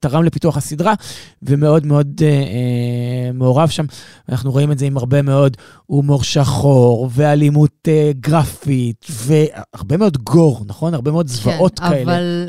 [0.00, 0.94] תרם לפיתוח הסדרה,
[1.42, 3.84] ומאוד מאוד אה, אה, מעורב שם.
[4.28, 10.64] אנחנו רואים את זה עם הרבה מאוד הומור שחור, ואלימות אה, גרפית, והרבה מאוד גור,
[10.66, 10.94] נכון?
[10.94, 12.02] הרבה מאוד זוועות כן, כאלה.
[12.02, 12.48] אבל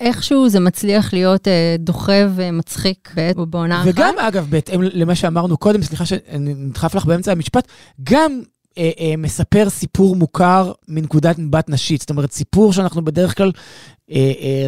[0.00, 3.88] איכשהו זה מצליח להיות אה, דוחה ומצחיק בעת בעונה אחת.
[3.88, 7.68] וגם, אגב, בהתאם למה שאמרנו קודם, סליחה שאני נדחף לך באמצע המשפט,
[8.02, 8.40] גם
[8.78, 12.00] אה, אה, מספר סיפור מוכר מנקודת מבט נשית.
[12.00, 13.52] זאת אומרת, סיפור שאנחנו בדרך כלל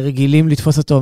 [0.03, 1.01] רגילים לתפוס אותו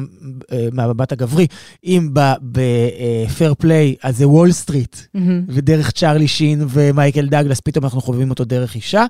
[0.51, 1.47] אה, מהמבט הגברי.
[1.85, 2.09] אם
[2.41, 5.43] ב Fair Play, אז זה וול סטריט, מהמם.
[5.49, 9.05] ודרך צ'ארלי שין ומייקל דאגלס, פתאום אנחנו חווים אותו דרך אישה.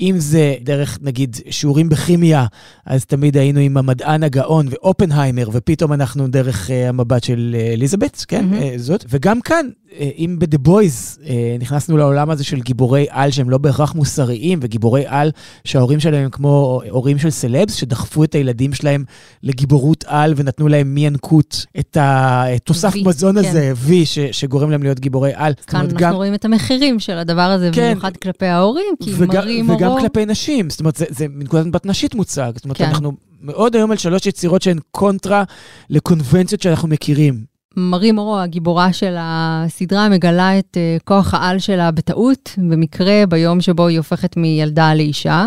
[0.00, 2.46] אם זה דרך, נגיד, שיעורים בכימיה,
[2.86, 8.24] אז תמיד היינו עם המדען הגאון ואופנהיימר, ופתאום אנחנו דרך אה, המבט של אה, אליזבת,
[8.28, 8.62] כן, מהמם.
[8.62, 9.04] אה, זאת.
[9.08, 9.66] וגם כאן,
[10.00, 14.58] אה, אם ב"The Boys" אה, נכנסנו לעולם הזה של גיבורי על שהם לא בהכרח מוסריים,
[14.62, 15.30] וגיבורי על
[15.64, 19.04] שההורים שלהם הם כמו הורים של סלבס, שדחפו את הילדים שלהם
[19.42, 23.48] לגיבורות על ונתנו להם מינקות את התוסף V, מזון כן.
[23.48, 23.72] הזה,
[24.04, 25.52] ש- שגורם להם להיות גיבורי על.
[25.66, 27.90] כאן אומרת, אנחנו גם- רואים את המחירים של הדבר הזה, כן.
[27.90, 30.00] במיוחד כלפי ההורים, כי וגם, מראים וגם אורו.
[30.00, 32.52] כלפי נשים, זאת אומרת, זה, זה מנקודת מבט נשית מוצג.
[32.54, 32.84] זאת אומרת, כן.
[32.84, 35.44] אנחנו מאוד היום על שלוש יצירות שהן קונטרה
[35.90, 37.53] לקונבנציות שאנחנו מכירים.
[37.76, 43.86] מרי מורו, הגיבורה של הסדרה, מגלה את אה, כוח העל שלה בטעות, במקרה, ביום שבו
[43.86, 45.46] היא הופכת מילדה לאישה,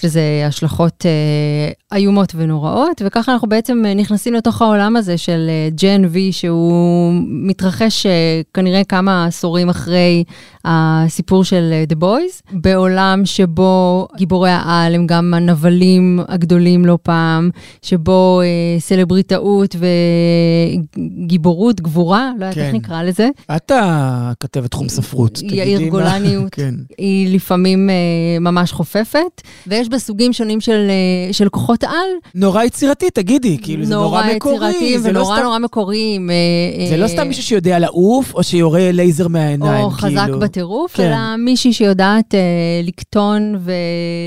[0.00, 6.04] שזה השלכות אה, איומות ונוראות, וככה אנחנו בעצם אה, נכנסים לתוך העולם הזה של ג'ן
[6.04, 10.24] וי, שהוא מתרחש אה, כנראה כמה עשורים אחרי
[10.64, 17.50] הסיפור של The Boys, בעולם שבו גיבורי העל הם גם הנבלים הגדולים לא פעם,
[17.82, 18.40] שבו
[18.78, 19.76] סלבריטאות
[20.96, 22.60] וגיבורות, גבורה, לא יודעת כן.
[22.64, 25.38] איך נקרא לזה, את הכתבת תחום ספרות.
[25.42, 26.54] יאיר תגידי מה- גולניות.
[26.54, 26.74] כן.
[26.98, 27.94] היא לפעמים אה,
[28.40, 30.86] ממש חופפת, ויש בה סוגים שונים של,
[31.28, 31.90] אה, של כוחות על.
[32.34, 34.56] נורא יצירתי, תגידי, כאילו, זה נורא מקורי.
[34.56, 36.30] יצירתיים זה לא ונורא סתם- נורא מקוריים.
[36.30, 40.38] אה, זה לא אה, סתם מישהו שיודע לעוף, או שיורה לייזר מהעיניים, או חזק כאילו.
[40.40, 41.06] בטירוף, כן.
[41.08, 42.40] אלא מישהי שיודעת אה,
[42.84, 43.54] לקטון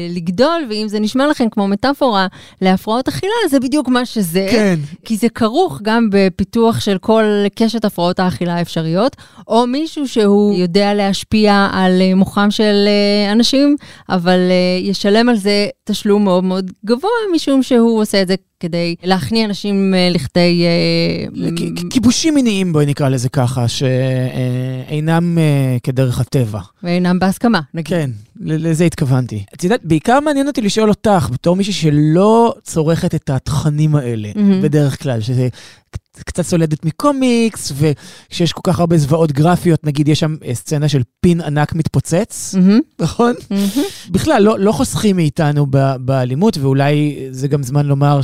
[0.09, 2.27] ולגדול, ואם זה נשמע לכם כמו מטאפורה
[2.61, 4.47] להפרעות אכילה, זה בדיוק מה שזה.
[4.51, 4.79] כן.
[5.05, 7.23] כי זה כרוך גם בפיתוח של כל
[7.55, 9.15] קשת הפרעות האכילה האפשריות,
[9.47, 13.75] או מישהו שהוא יודע להשפיע על אה, מוחם של אה, אנשים,
[14.09, 18.95] אבל אה, ישלם על זה תשלום מאוד מאוד גבוה, משום שהוא עושה את זה כדי
[19.03, 20.63] להכניע אנשים אה, לכדי...
[20.65, 21.49] אה,
[21.89, 26.59] כיבושים מיניים, בואי נקרא לזה ככה, שאינם אה, כדרך הטבע.
[26.83, 27.87] ואינם בהסכמה, נגיד.
[27.89, 28.09] כן,
[28.41, 29.43] לזה התכוונתי.
[29.55, 34.29] את יודעת, בעיקר מעניין אותי לשאול אותך, בתור מישהי שלא צורכת את התכנים האלה.
[34.63, 35.47] בדרך כלל, שזה
[35.95, 41.01] קצ- קצת סולדת מקומיקס, וכשיש כל כך הרבה זוועות גרפיות, נגיד יש שם סצנה של
[41.21, 43.33] פין ענק מתפוצץ, מהמם, נכון?
[43.51, 43.65] מהמם.
[44.11, 45.65] בכלל, לא, לא חוסכים מאיתנו
[45.99, 48.19] באלימות, ואולי זה גם זמן לומר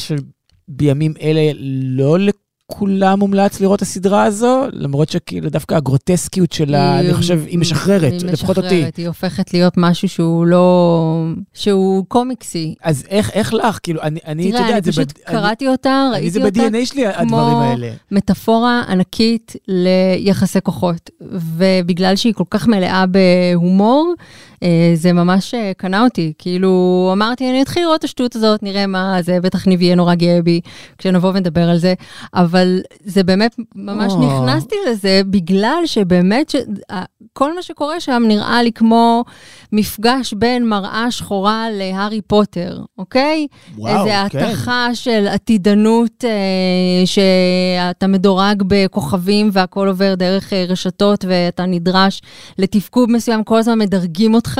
[0.71, 1.51] שבימים אלה
[1.83, 7.59] לא לכולם מומלץ לראות את הסדרה הזו, למרות שכאילו דווקא הגרוטסקיות שלה, אני חושב, היא
[7.59, 8.75] משחררת, היא לפחות אותי.
[8.77, 11.25] משחררת, היא הופכת להיות משהו שהוא לא...
[11.53, 12.75] שהוא קומיקסי.
[12.83, 13.79] אז איך, איך לך?
[13.83, 16.39] כאילו, אני, אני, אתה תראה, יודע, אני זה פשוט בד- קראתי אותה, אני, אני זה
[16.41, 17.91] ראיתי אותה ב-DNA שלי, הדברים כמו- האלה.
[18.11, 24.13] מטאפורה ענקית ליחסי כוחות, ובגלל שהיא כל כך מלאה בהומור,
[24.95, 26.33] זה ממש אה, קנה אותי.
[26.37, 30.15] כאילו, אמרתי, אני אתחיל לראות את השטות הזאת, נראה מה זה, בטח ניב יהיה נורא
[30.15, 30.61] גאה בי
[30.97, 31.93] כשנבוא ונדבר על זה,
[32.33, 34.19] אבל זה באמת, ממש או.
[34.19, 36.55] נכנסתי לזה בגלל שבאמת, ש...
[37.33, 39.23] כל מה שקורה שם נראה לי כמו
[39.71, 43.47] מפגש בין מראה שחורה להארי פוטר, אוקיי?
[43.77, 44.43] וואו, איזה כן.
[44.43, 52.21] התכה של עתידנות, אה, שאתה מדורג בכוכבים והכל עובר דרך אה, רשתות ואתה נדרש
[52.57, 54.54] לתפקוד מסוים, כל הזמן מדרגים אותך,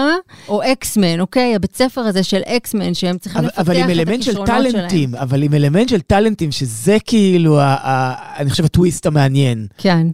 [0.48, 1.56] או אקסמן, אוקיי?
[1.56, 5.16] הבית ספר הזה של אקסמן, שהם צריכים אבל, לפתח אבל את אלמנט של הכישרונות שלהם.
[5.16, 9.68] אבל עם אלמנט של טאלנטים, שזה כאילו, ה, ה, אני חושב, הטוויסט המעניין.
[9.78, 10.08] כן.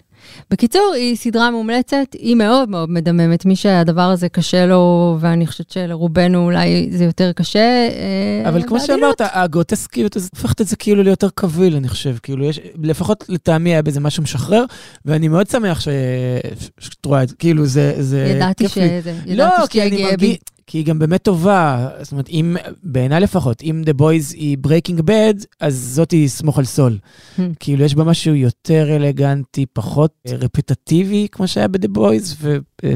[0.51, 3.45] בקיצור, היא סדרה מומלצת, היא מאוד מאוד מדממת.
[3.45, 7.59] מי שהדבר הזה קשה לו, ואני חושבת שלרובנו אולי זה יותר קשה.
[7.59, 8.79] אה, אבל כמו.
[8.79, 12.15] שאמרת, הגרוטסקיות הופכת את זה כאילו ליותר קביל, אני חושב.
[12.23, 14.65] כאילו, יש, לפחות לטעמי היה בזה משהו משחרר,
[15.05, 18.67] ואני מאוד שמח שאת רואה את זה, כאילו, זה, זה ידעתי.
[18.67, 20.37] שזה, לא, ידעתי כי שתהיה גאה בי.
[20.71, 21.89] כי היא גם באמת טובה.
[22.01, 26.59] זאת אומרת, אם, בעיניי לפחות, אם The Boys היא Breaking Bad, אז זאת היא סמוך
[26.59, 26.97] על סול.
[27.37, 27.41] Hmm.
[27.59, 32.57] כאילו, יש בה משהו יותר אלגנטי, פחות אה, רפטטיבי, כמו שהיה ב-The Boys, ו...
[32.83, 32.93] אה,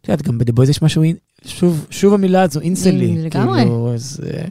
[0.00, 1.02] את יודעת, גם ב-The Boys יש משהו,
[1.44, 3.18] שוב, שוב המילה הזו, אינסלי.
[3.18, 3.60] לגמרי.
[3.60, 4.20] כאילו, אז...
[4.26, 4.44] אה,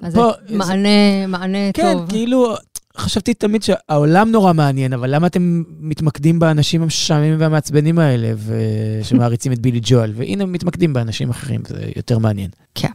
[0.00, 2.10] אז פה, מענה, מענה כן, טוב.
[2.10, 2.54] כאילו,
[2.96, 9.58] חשבתי תמיד שהעולם נורא מעניין, אבל למה אתם מתמקדים באנשים המשעממים והמעצבנים האלה, ושמעריצים את
[9.58, 12.50] בילי ג'ואל, והנה מתמקדים באנשים אחרים, זה יותר מעניין.
[12.74, 12.90] כן.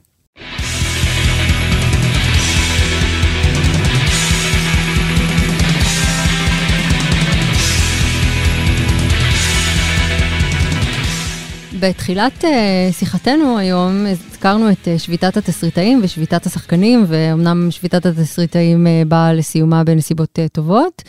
[11.79, 19.01] בתחילת אה, שיחתנו היום הזכרנו את אה, שביתת התסריטאים ושביתת השחקנים, ואומנם שביתת התסריטאים אה,
[19.07, 21.03] באה לסיומה בנסיבות טובות.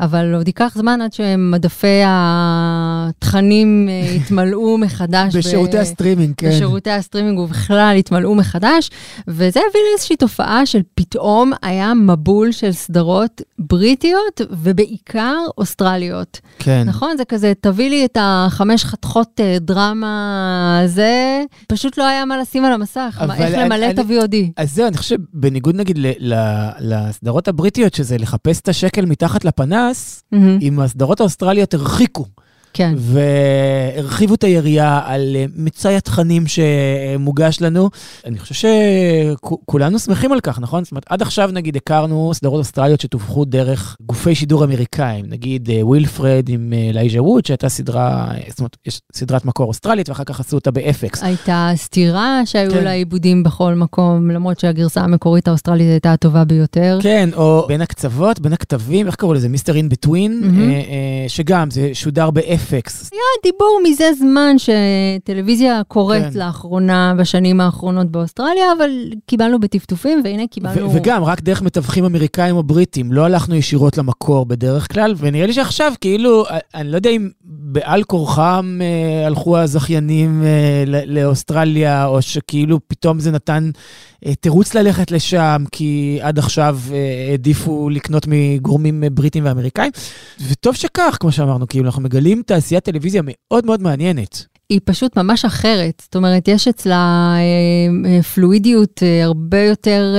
[0.00, 5.36] אבל עוד ייקח זמן עד שמדפי התכנים אה, יתמלאו מחדש.
[5.36, 5.80] בשירותי ב...
[5.80, 6.48] הסטרימינג, כן.
[6.48, 8.90] בשירותי הסטרימינג ובכלל יתמלאו מחדש,
[9.28, 16.40] וזה הביא לאיזושהי תופעה של פתאום היה מבול של סדרות בריטיות ובעיקר אוסטרליות.
[16.58, 16.82] כן.
[16.86, 17.16] נכון?
[17.16, 22.64] זה כזה, תביא לי את החמש חתכות אה, דרמה הזה, פשוט לא היה מה לשים
[22.64, 24.36] על המסך, איך למלא את ה-VOD.
[24.56, 25.98] אז זהו, אני חושב, בניגוד נגיד
[26.80, 30.36] לסדרות הבריטיות, שזה לחפש את השקל מתחת לפנס, נכנס, mm-hmm.
[30.60, 32.26] עם הסדרות האוסטרליות הרחיקו.
[32.72, 32.94] כן.
[32.96, 37.90] והרחיבו את היריעה על אה, מצאי התכנים שמוגש לנו.
[38.24, 40.84] אני חושב שכולנו שמחים על כך, נכון?
[40.84, 46.48] זאת אומרת, עד עכשיו נגיד הכרנו סדרות אוסטרליות שתווכו דרך גופי שידור אמריקאים, נגיד ווילפרד
[46.48, 50.40] אה, עם אלייז'ה אה, ווד, שהייתה סדרה, זאת אומרת, יש סדרת מקור אוסטרלית, ואחר כך
[50.40, 51.22] עשו אותה ב FX.
[51.22, 52.84] הייתה סתירה שהיו כן.
[52.84, 56.98] לה עיבודים בכל מקום, למרות שהגרסה המקורית האוסטרלית הייתה הטובה ביותר.
[57.02, 59.48] כן, או בין הקצוות, בין הכתבים, איך קראו לזה?
[59.48, 60.42] מיסטר אין בטווין,
[61.28, 62.59] שגם זה שודר באפקס.
[62.60, 63.10] אפקס.
[63.12, 66.38] היה דיבור מזה זמן שטלוויזיה קורית כן.
[66.38, 68.90] לאחרונה, בשנים האחרונות באוסטרליה, אבל
[69.26, 70.94] קיבלנו בטפטופים, והנה קיבלנו...
[70.94, 75.52] וגם, רק דרך מתווכים אמריקאים או בריטים, לא הלכנו ישירות למקור בדרך כלל, ונראה לי
[75.52, 76.44] שעכשיו, כאילו,
[76.74, 83.30] אני לא יודע אם בעל כורחם אה, הלכו הזכיינים אה, לאוסטרליה, או שכאילו פתאום זה
[83.30, 83.70] נתן
[84.40, 89.92] תירוץ ללכת לשם, כי עד עכשיו אה, העדיפו לקנות מגורמים אה, בריטים ואמריקאים.
[90.48, 94.44] וטוב שכך, כמו שאמרנו, כאילו, אנחנו מגלים תעשיית טלוויזיה מאוד מאוד מעניינת.
[94.70, 96.02] היא פשוט ממש אחרת.
[96.04, 97.34] זאת אומרת, יש אצלה
[98.34, 100.14] פלואידיות הרבה יותר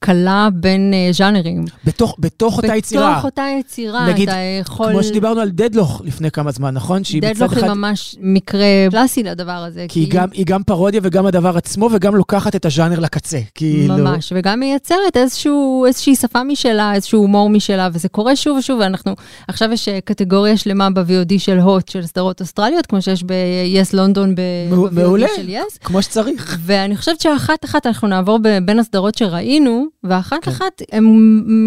[0.00, 1.64] קלה בין uh, ז'אנרים.
[1.84, 3.12] בתוך, בתוך אותה יצירה.
[3.12, 4.90] בתוך אותה יצירה, נגיד, אתה יכול...
[4.90, 7.02] כמו שדיברנו על דדלוך לפני כמה זמן, נכון?
[7.20, 7.68] דדלוך היא אחד...
[7.68, 9.86] ממש מקרה קלאסי לדבר הזה.
[9.88, 10.00] כי, כי...
[10.00, 13.38] היא, גם, היא גם פרודיה וגם הדבר עצמו, וגם לוקחת את הז'אנר לקצה.
[13.54, 13.96] כאילו...
[13.96, 19.14] ממש, וגם מייצרת איזשהו, איזושהי שפה משלה, איזשהו הומור משלה, וזה קורה שוב ושוב, ואנחנו,
[19.48, 24.34] עכשיו יש אה, קטגוריה שלמה ב-VOD של הוט, של סדרות אוסטרליות, כמו שיש ב-yes לונדון
[24.34, 25.78] ב-VOD של yes.
[25.84, 26.58] כמו שצריך.
[26.60, 30.50] ואני חושבת שאחת-אחת אנחנו נעבור בין הסדרות שראינו, ואחת כן.
[30.50, 31.04] אחת הם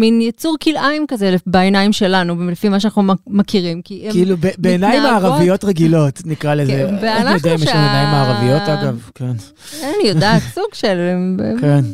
[0.00, 5.64] מין יצור כלאיים כזה בעיניים שלנו, לפי מה שאנחנו מכירים, כי הם כאילו בעיניים הערביות
[5.64, 6.72] רגילות, נקרא לזה.
[6.72, 7.54] כן, ואנחנו שה...
[7.54, 9.32] יש לנו עיניים הערביות אגב, כן.
[9.82, 10.96] אני יודעת, סוג של...
[11.60, 11.84] כן.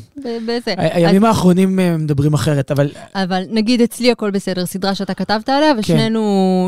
[0.77, 2.91] הימים האחרונים אה, מדברים אחרת, אבל...
[3.15, 6.13] אבל נגיד אצלי הכל בסדר, סדרה שאתה כתבת עליה, כן.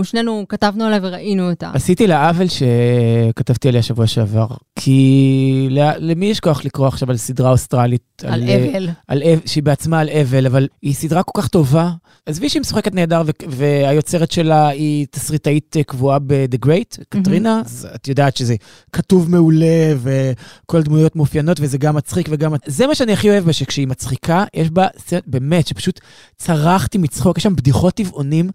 [0.00, 1.70] ושנינו כתבנו עליה וראינו אותה.
[1.74, 4.46] עשיתי לה עוול שכתבתי עליה שבוע שעבר,
[4.76, 5.68] כי
[5.98, 8.02] למי יש כוח לקרוא עכשיו על סדרה אוסטרלית?
[8.26, 8.88] על אבל.
[9.08, 11.90] על אבל, שהיא בעצמה על אבל, אבל היא סדרה כל כך טובה.
[12.26, 18.08] עזבי שהיא משחקת נהדר, והיוצרת שלה היא תסריטאית אה, קבועה ב-The Great, קטרינה, אז את
[18.08, 18.54] יודעת שזה
[18.92, 22.52] כתוב מעולה, וכל הדמויות מאופיינות, וזה גם מצחיק וגם...
[22.66, 26.00] זה מה שאני הכי אוהב בה, שכשהיא מצחיקה, יש בה סרט, באמת, שפשוט
[26.38, 28.50] צרחתי מצחוק, יש שם בדיחות טבעונים.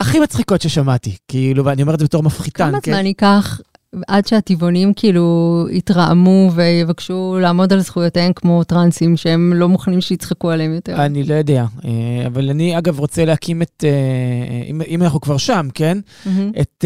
[0.00, 2.70] הכי מצחיקות ששמעתי, כאילו, ואני אומר את זה בתור מפחיתן.
[2.70, 2.92] כמה כן?
[2.92, 3.60] זמן ייקח
[4.08, 10.74] עד שהטבעונים כאילו יתרעמו ויבקשו לעמוד על זכויותיהם כמו טרנסים, שהם לא מוכנים שיצחקו עליהם
[10.74, 11.04] יותר.
[11.04, 15.36] אני לא יודע, אה, אבל אני אגב רוצה להקים את, אה, אם, אם אנחנו כבר
[15.36, 15.98] שם, כן?
[16.24, 16.60] Mm-hmm.
[16.60, 16.84] את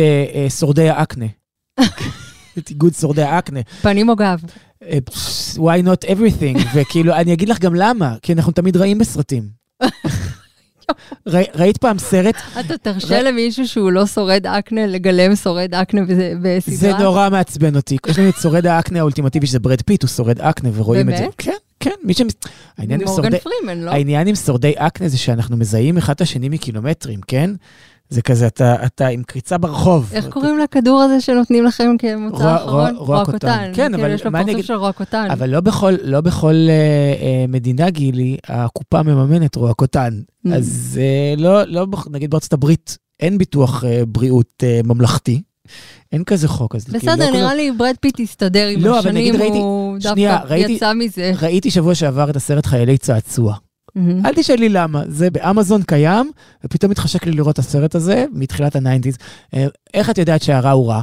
[0.59, 1.27] שורדי האקנה.
[2.59, 3.61] את איגוד שורדי האקנה.
[3.83, 4.40] פנים או גב?
[5.55, 9.49] why not everything, וכאילו, אני אגיד לך גם למה, כי אנחנו תמיד רעים בסרטים.
[11.55, 12.35] ראית פעם סרט?
[12.61, 16.01] אתה תרשה למישהו שהוא לא שורד אקנה לגלם שורד אקנה
[16.42, 16.77] בסדרה?
[16.77, 17.97] זה נורא מעצבן אותי.
[18.07, 21.23] יש לנו את שורד האקנה האולטימטיבי, שזה ברד פיט, הוא שורד אקנה, ורואים את זה.
[21.23, 21.35] באמת?
[21.38, 21.90] כן, כן.
[22.05, 22.33] מי שמס...
[22.79, 23.90] מורגן פרימן, לא?
[23.90, 27.51] העניין עם שורדי אקנה זה שאנחנו מזהים אחד את השני מקילומטרים, כן?
[28.09, 30.11] זה כזה, אתה, אתה עם קריצה ברחוב.
[30.12, 32.97] איך קוראים לכדור הזה שנותנים לכם כמוצא האחרון?
[32.96, 33.72] רואקוטן.
[33.75, 35.31] כן, אבל יש לו פרצוף של רואקוטן.
[35.31, 40.20] אבל לא בכל, לא בכל אה, אה, מדינה, גילי, הקופה מממנת רואקוטן.
[40.47, 40.55] Mm.
[40.55, 45.43] אז אה, לא, לא, נגיד בארצות הברית אין ביטוח אה, בריאות אה, ממלכתי.
[46.12, 46.75] אין כזה חוק.
[46.75, 50.55] אז כאילו בסדר, כאילו, נראה לא לי ברד פיט הסתדר עם לא, השנים, הוא דווקא
[50.55, 51.33] יצא מזה.
[51.43, 53.57] ראיתי שבוע שעבר את הסרט חיילי צעצוע.
[53.98, 54.00] Mm-hmm.
[54.26, 56.30] אל תשאלי למה, זה באמזון קיים,
[56.64, 59.16] ופתאום התחשק לי לראות את הסרט הזה מתחילת הניינטיז.
[59.54, 61.02] אה, איך את יודעת שהרע הוא רע?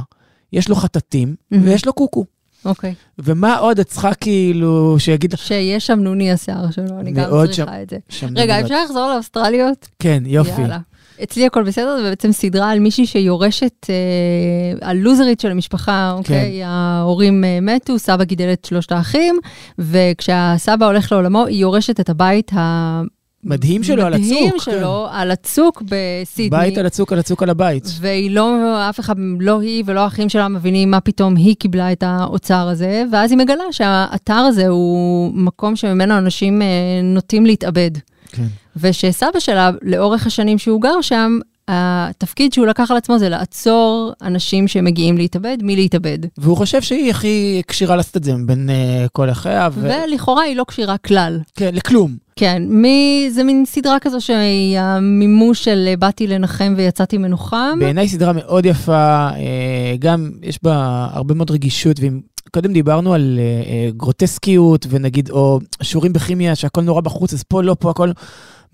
[0.52, 1.56] יש לו חטטים mm-hmm.
[1.62, 2.24] ויש לו קוקו.
[2.64, 2.94] אוקיי.
[3.18, 5.34] ומה עוד את צריכה כאילו, שיגיד.
[5.36, 7.98] שיש שם נוני השיער שלו, אני גם צריכה שם- את זה.
[8.36, 8.60] רגע.
[8.60, 9.88] אפשר לחזור לאוסטרליות?
[9.98, 10.60] כן, יופי.
[10.62, 10.78] יאללה.
[11.22, 16.58] אצלי הכל בסדר, זה בעצם סדרה על מישהי שיורשת, אה, הלוזרית של המשפחה, אוקיי?
[16.60, 16.66] כן.
[16.66, 19.38] ההורים אה, מתו, סבא גידל את שלושת האחים,
[19.78, 23.02] וכשהסבא הולך לעולמו, היא יורשת את הבית ה...
[23.44, 24.26] מדהים שלו על הצוק.
[24.26, 24.58] מדהים כן.
[24.58, 26.60] שלו, על הצוק בסידני.
[26.60, 27.84] בית על הצוק, על הצוק על הבית.
[28.00, 32.02] והיא לא, אף אחד, לא היא ולא האחים שלה מבינים מה פתאום היא קיבלה את
[32.06, 36.66] האוצר הזה, ואז היא מגלה שהאתר הזה הוא מקום שממנו אנשים אה,
[37.02, 37.90] נוטים להתאבד.
[38.32, 38.46] כן.
[38.76, 44.68] ושסבא שלה, לאורך השנים שהוא גר שם, התפקיד שהוא לקח על עצמו זה לעצור אנשים
[44.68, 46.18] שמגיעים להתאבד מלהתאבד.
[46.38, 49.68] והוא חושב שהיא הכי כשירה לעשות את זה מבין אה, כל אחיה.
[49.72, 49.90] ו...
[50.06, 51.40] ולכאורה היא לא כשירה כלל.
[51.54, 52.16] כן, לכלום.
[52.36, 57.78] כן, מי, זה מין סדרה כזו שהיא המימוש של אה, באתי לנחם ויצאתי מנוחם.
[57.78, 63.38] בעיניי סדרה מאוד יפה, אה, גם יש בה הרבה מאוד רגישות, ואם קודם דיברנו על
[63.38, 68.10] אה, אה, גרוטסקיות, ונגיד, או שיעורים בכימיה, שהכל נורא בחוץ, אז פה לא, פה הכל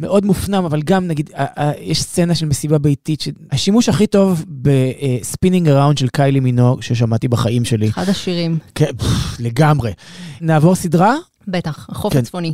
[0.00, 4.44] מאוד מופנם, אבל גם נגיד, אה, אה, יש סצנה של מסיבה ביתית, שהשימוש הכי טוב
[4.48, 7.88] ב Spinning Around של קיילי מינור, ששמעתי בחיים שלי.
[7.88, 8.90] אחד השירים, כן,
[9.38, 9.92] לגמרי.
[10.40, 11.14] נעבור סדרה?
[11.48, 12.18] בטח, החוף כן.
[12.18, 12.52] הצפוני.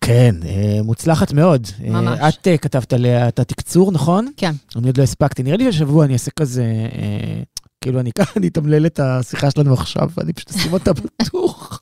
[0.00, 1.66] כן, אה, מוצלחת מאוד.
[1.84, 2.18] אה, ממש.
[2.28, 4.28] את אה, כתבת עליה את התקצור, נכון?
[4.36, 4.52] כן.
[4.76, 5.42] אני עוד לא הספקתי.
[5.42, 7.42] נראה לי שהשבוע אני אעשה כזה, אה,
[7.80, 11.80] כאילו אני ככה, אני אתמלל את השיחה שלנו עכשיו, ואני פשוט אשים אותה בטוח.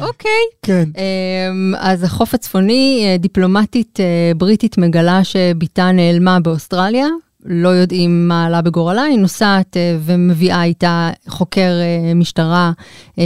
[0.00, 0.30] אוקיי.
[0.62, 0.88] כן.
[0.96, 7.06] אמ, אז החוף הצפוני, אה, דיפלומטית אה, בריטית מגלה שבתה נעלמה באוסטרליה.
[7.44, 11.70] לא יודעים מה עלה בגורלה, היא נוסעת אה, ומביאה איתה חוקר
[12.14, 12.72] משטרה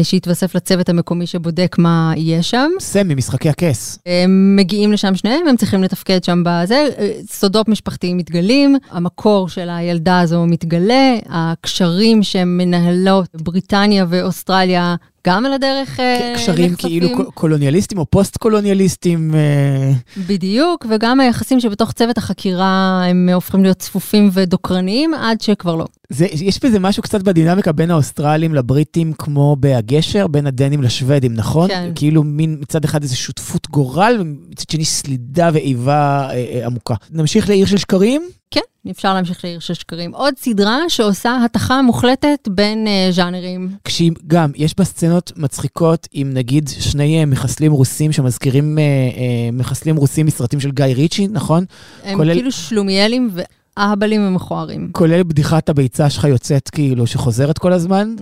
[0.03, 2.71] שהתווסף לצוות המקומי שבודק מה יהיה שם.
[2.81, 3.99] סמי, משחקי הכס.
[4.07, 6.89] הם מגיעים לשם שניהם, הם צריכים לתפקד שם בזה,
[7.31, 14.97] סודות משפחתיים מתגלים, המקור של הילדה הזו מתגלה, הקשרים שהן מנהלות בריטניה ואוסטרליה
[15.27, 16.91] גם על הדרך אה, קשרים נחשפים.
[16.91, 19.35] כאילו קול- קולוניאליסטים או פוסט-קולוניאליסטים.
[19.35, 19.93] אה,
[20.29, 25.85] בדיוק, וגם היחסים שבתוך צוות החקירה הם הופכים להיות צפופים ודוקרניים עד שכבר לא.
[26.11, 31.69] זה, יש בזה משהו קצת בדינמיקה בין האוסטרלים לבריטים, כמו בהגשר, בין הדנים לשוודים, נכון?
[31.69, 31.93] כן.
[31.95, 36.95] כאילו מין מצד אחד איזו שותפות גורל, ומצד שני סלידה ואיבה אה, אה, עמוקה.
[37.11, 38.23] נמשיך לעיר של שקרים?
[38.57, 40.15] כן, אפשר להמשיך לעיר של שקרים.
[40.15, 43.69] עוד סדרה שעושה התכה מוחלטת בין אה, ז'אנרים.
[43.85, 49.51] כשהיא גם, יש בה סצנות מצחיקות עם נגיד שני אה, מחסלים רוסים שמזכירים אה, אה,
[49.53, 51.65] מחסלים רוסים מסרטים של גיא ריצ'י, נכון?
[52.05, 53.31] הם כולל- כאילו שלומיאלים
[53.77, 54.89] ואהבלים ומכוערים.
[54.93, 58.15] כולל בדיחת הביצה שלך יוצאת כאילו, שחוזרת כל הזמן.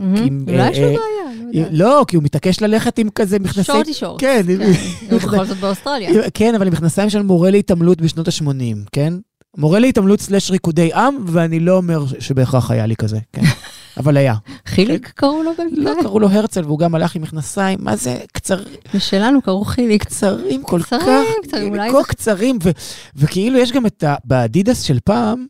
[0.49, 0.99] אולי יש לו בעיה,
[1.53, 1.63] לא.
[1.71, 3.63] לא, כי הוא מתעקש ללכת עם כזה מכנסי...
[3.73, 4.21] שורטי שורט.
[4.21, 4.43] כן,
[5.11, 6.11] הוא בכל זאת באוסטרליה.
[6.35, 9.15] כן, אבל עם מכנסיים של מורה להתעמלות בשנות ה-80, כן?
[9.57, 13.43] מורה להתעמלות סלש ריקודי עם, ואני לא אומר שבהכרח היה לי כזה, כן.
[14.01, 14.35] אבל היה.
[14.67, 16.03] חיליק קראו לו לא, במקרה?
[16.03, 18.63] קראו לו הרצל, והוא גם הלך עם מכנסיים, מה זה, קצר,
[18.95, 20.05] ושלנו קראו חיליק.
[20.05, 22.59] קצרים כל קצרים, כך, קצרים, אולי כה קצרים,
[23.17, 24.15] וכאילו יש גם את ה...
[24.25, 25.47] באדידס של פעם,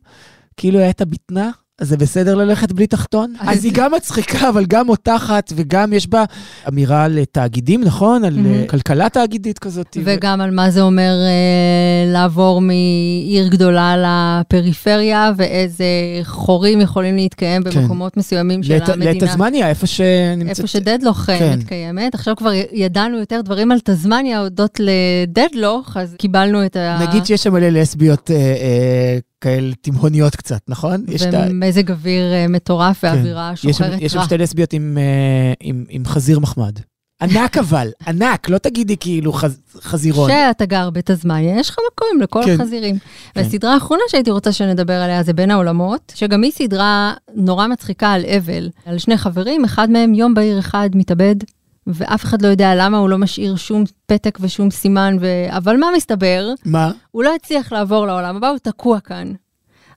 [0.57, 1.51] כאילו היה את הבטנה.
[1.81, 3.35] אז זה בסדר ללכת בלי תחתון?
[3.41, 6.25] אז- היא גם מצחיקה, אבל גם מותחת, וגם יש בה
[6.69, 8.25] אמירה על תאגידים, נכון?
[8.25, 9.97] על אה, כלכלה תאגידית כזאת.
[10.05, 15.85] וגם על מה זה אומר אה, לעבור מעיר גדולה לפריפריה, ואיזה
[16.23, 17.81] חורים יכולים להתקיים כן.
[17.81, 19.13] במקומות מסוימים של המדינה.
[19.13, 20.49] לתזמניה, איפה שנמצאת...
[20.49, 21.59] איפה שדדלוך אה, כן.
[21.59, 22.15] מתקיימת.
[22.15, 27.07] עכשיו כבר ידענו יותר דברים על תזמניה הודות לדדלוך, אז קיבלנו את ה...
[27.09, 31.05] נגיד שיש שם מלא לסביות אה, אה, כאלה תימהוניות קצת, נכון?
[31.51, 34.25] ומזג אוויר אה, מטורף ואווירה יש שם- שוחרת יש שם רע.
[34.25, 36.79] שתי לסביות עם, אה, עם, חזיר מחמד.
[37.23, 40.31] ענק אבל, ענק, לא תגידי כאילו חז, חזירון.
[40.31, 42.61] כשאתה גר בתזמניה, יש לך מקום לכל כן.
[42.61, 42.99] החזירים.
[42.99, 43.41] כן.
[43.41, 48.23] והסדרה האחרונה שהייתי רוצה שנדבר עליה זה בין העולמות, שגם היא סדרה נורא מצחיקה על
[48.39, 51.35] אבל, על שני חברים, אחד מהם יום בהיר אחד מתאבד,
[51.87, 55.27] ואף אחד לא יודע למה הוא לא משאיר שום פתק ושום סימן, ו...
[55.49, 56.53] אבל מה מסתבר?
[56.65, 56.93] מה?
[57.11, 59.33] הוא לא הצליח לעבור לעולם הבא, הוא תקוע כאן.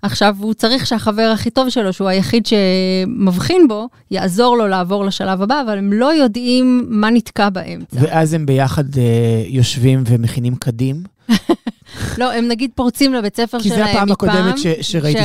[0.02, 5.42] עכשיו, הוא צריך שהחבר הכי טוב שלו, שהוא היחיד שמבחין בו, יעזור לו לעבור לשלב
[5.42, 7.98] הבא, אבל הם לא יודעים מה נתקע באמצע.
[8.02, 11.04] ואז הם ביחד אה, יושבים ומכינים קדים.
[12.18, 15.20] לא, הם נגיד פורצים לבית ספר כי שלהם זה הפעם מפעם, הקודמת שראיתי,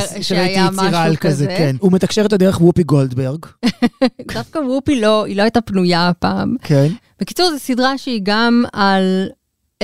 [0.71, 1.45] יצירה על כזה.
[1.47, 1.75] כן.
[1.79, 3.45] הוא מתקשר איתו דרך וופי גולדברג.
[4.33, 6.55] דווקא וופי לא, היא לא הייתה פנויה הפעם.
[6.61, 6.87] כן.
[7.19, 9.27] בקיצור, זו סדרה שהיא גם על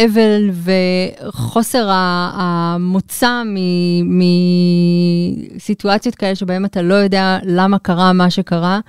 [0.06, 0.50] אבל
[1.24, 1.88] וחוסר
[2.34, 3.42] המוצא
[5.56, 8.80] מסיטואציות כאלה שבהן אתה לא יודע למה קרה מה שקרה.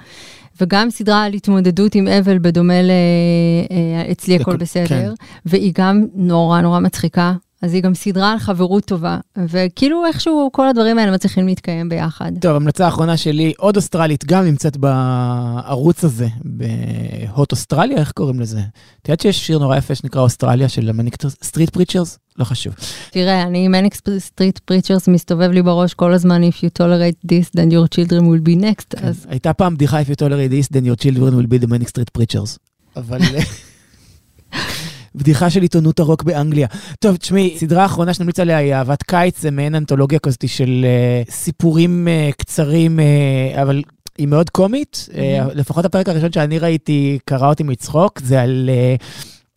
[0.61, 5.11] וגם סדרה על התמודדות עם אבל בדומה לאצלי הכל לכל- בסדר, כן.
[5.47, 7.33] והיא גם נורא נורא מצחיקה.
[7.63, 9.19] אז היא גם סדרה על חברות טובה,
[9.49, 12.33] וכאילו איכשהו כל הדברים האלה מצליחים להתקיים ביחד.
[12.41, 18.61] טוב, המלצה האחרונה שלי, עוד אוסטרלית, גם נמצאת בערוץ הזה, בהוט אוסטרליה, איך קוראים לזה?
[19.03, 22.19] את יודעת שיש שיר נורא יפה שנקרא אוסטרליה של ה Manic Street Preachers?
[22.39, 22.75] לא חשוב.
[23.11, 27.71] תראה, אני Manic Street Preachers מסתובב לי בראש כל הזמן, If you tolerate this, then
[27.71, 28.97] your children will be next.
[29.01, 31.69] כן, אז הייתה פעם בדיחה, If you tolerate this, then your children will be the
[31.69, 32.59] Manic Street Preachers.
[32.97, 33.21] אבל...
[35.15, 36.67] בדיחה של עיתונות הרוק באנגליה.
[36.99, 40.87] טוב, תשמעי, סדרה האחרונה שנמליץ עליה היא אהבת קיץ, זה מעין אנתולוגיה כזאת של
[41.27, 43.83] אה, סיפורים אה, קצרים, אה, אבל
[44.19, 45.09] היא מאוד קומית.
[45.11, 45.15] Uh,
[45.55, 48.71] לפחות הפרק הראשון שאני ראיתי, קרא אותי מצחוק, זה על...
[48.99, 49.03] Uh,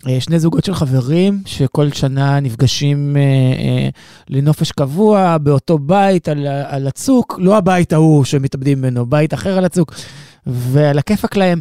[0.07, 3.89] אה, שני זוגות של חברים שכל שנה נפגשים אה, אה,
[4.29, 9.65] לנופש קבוע באותו בית על, על הצוק, לא הבית ההוא שמתאבדים ממנו, בית אחר על
[9.65, 9.93] הצוק,
[10.47, 11.59] ועל הכיפאק להם.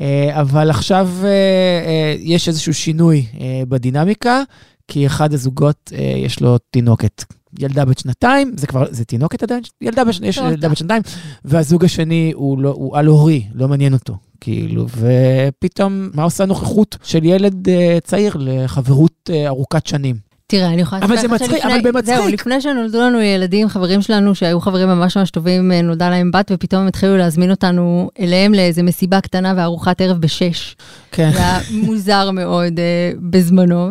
[0.00, 3.26] אה, אבל עכשיו אה, אה, יש איזשהו שינוי
[3.68, 4.42] בדינמיקה,
[4.88, 7.24] כי אחד הזוגות יש לו תינוקת.
[7.58, 9.60] ילדה בת שנתיים, זה כבר, זה תינוקת עדיין?
[9.80, 10.36] ילדה בת, יש.
[10.36, 11.02] ילדה בת שנתיים,
[11.44, 17.24] והזוג השני הוא, לא, הוא על-הורי, לא מעניין אותו, כאילו, ופתאום, מה עושה נוכחות של
[17.24, 17.68] ילד
[18.04, 20.27] צעיר לחברות ארוכת שנים?
[20.50, 22.16] תראה, אני יכולה אבל זה מצחיק, אבל במצחיק.
[22.16, 26.30] זהו, לפני שנולדו לנו ילדים, חברים שלנו שהיו חברים ממש ממש טובים, אה, נולדה להם
[26.30, 30.76] בת, ופתאום הם התחילו להזמין אותנו אליהם לאיזה מסיבה קטנה וארוחת ערב בשש.
[31.12, 31.30] כן.
[31.32, 33.90] זה היה מוזר מאוד אה, בזמנו,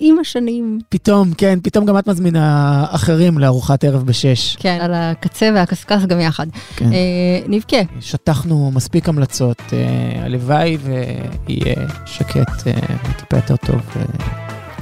[0.00, 4.56] ועם השנים, פתאום, כן, פתאום גם את מזמינה אחרים לארוחת ערב בשש.
[4.56, 6.46] כן, על הקצה והקשקש גם יחד.
[6.76, 6.92] כן.
[6.92, 6.98] אה,
[7.48, 7.80] נבכה.
[8.00, 9.62] שטחנו מספיק המלצות,
[10.22, 11.76] הלוואי ויהיה
[12.06, 12.62] שקט
[13.08, 13.80] וטיפה יותר טוב,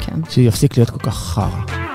[0.01, 0.21] כן.
[0.31, 1.90] שיפסיק להיות כל כך חרא.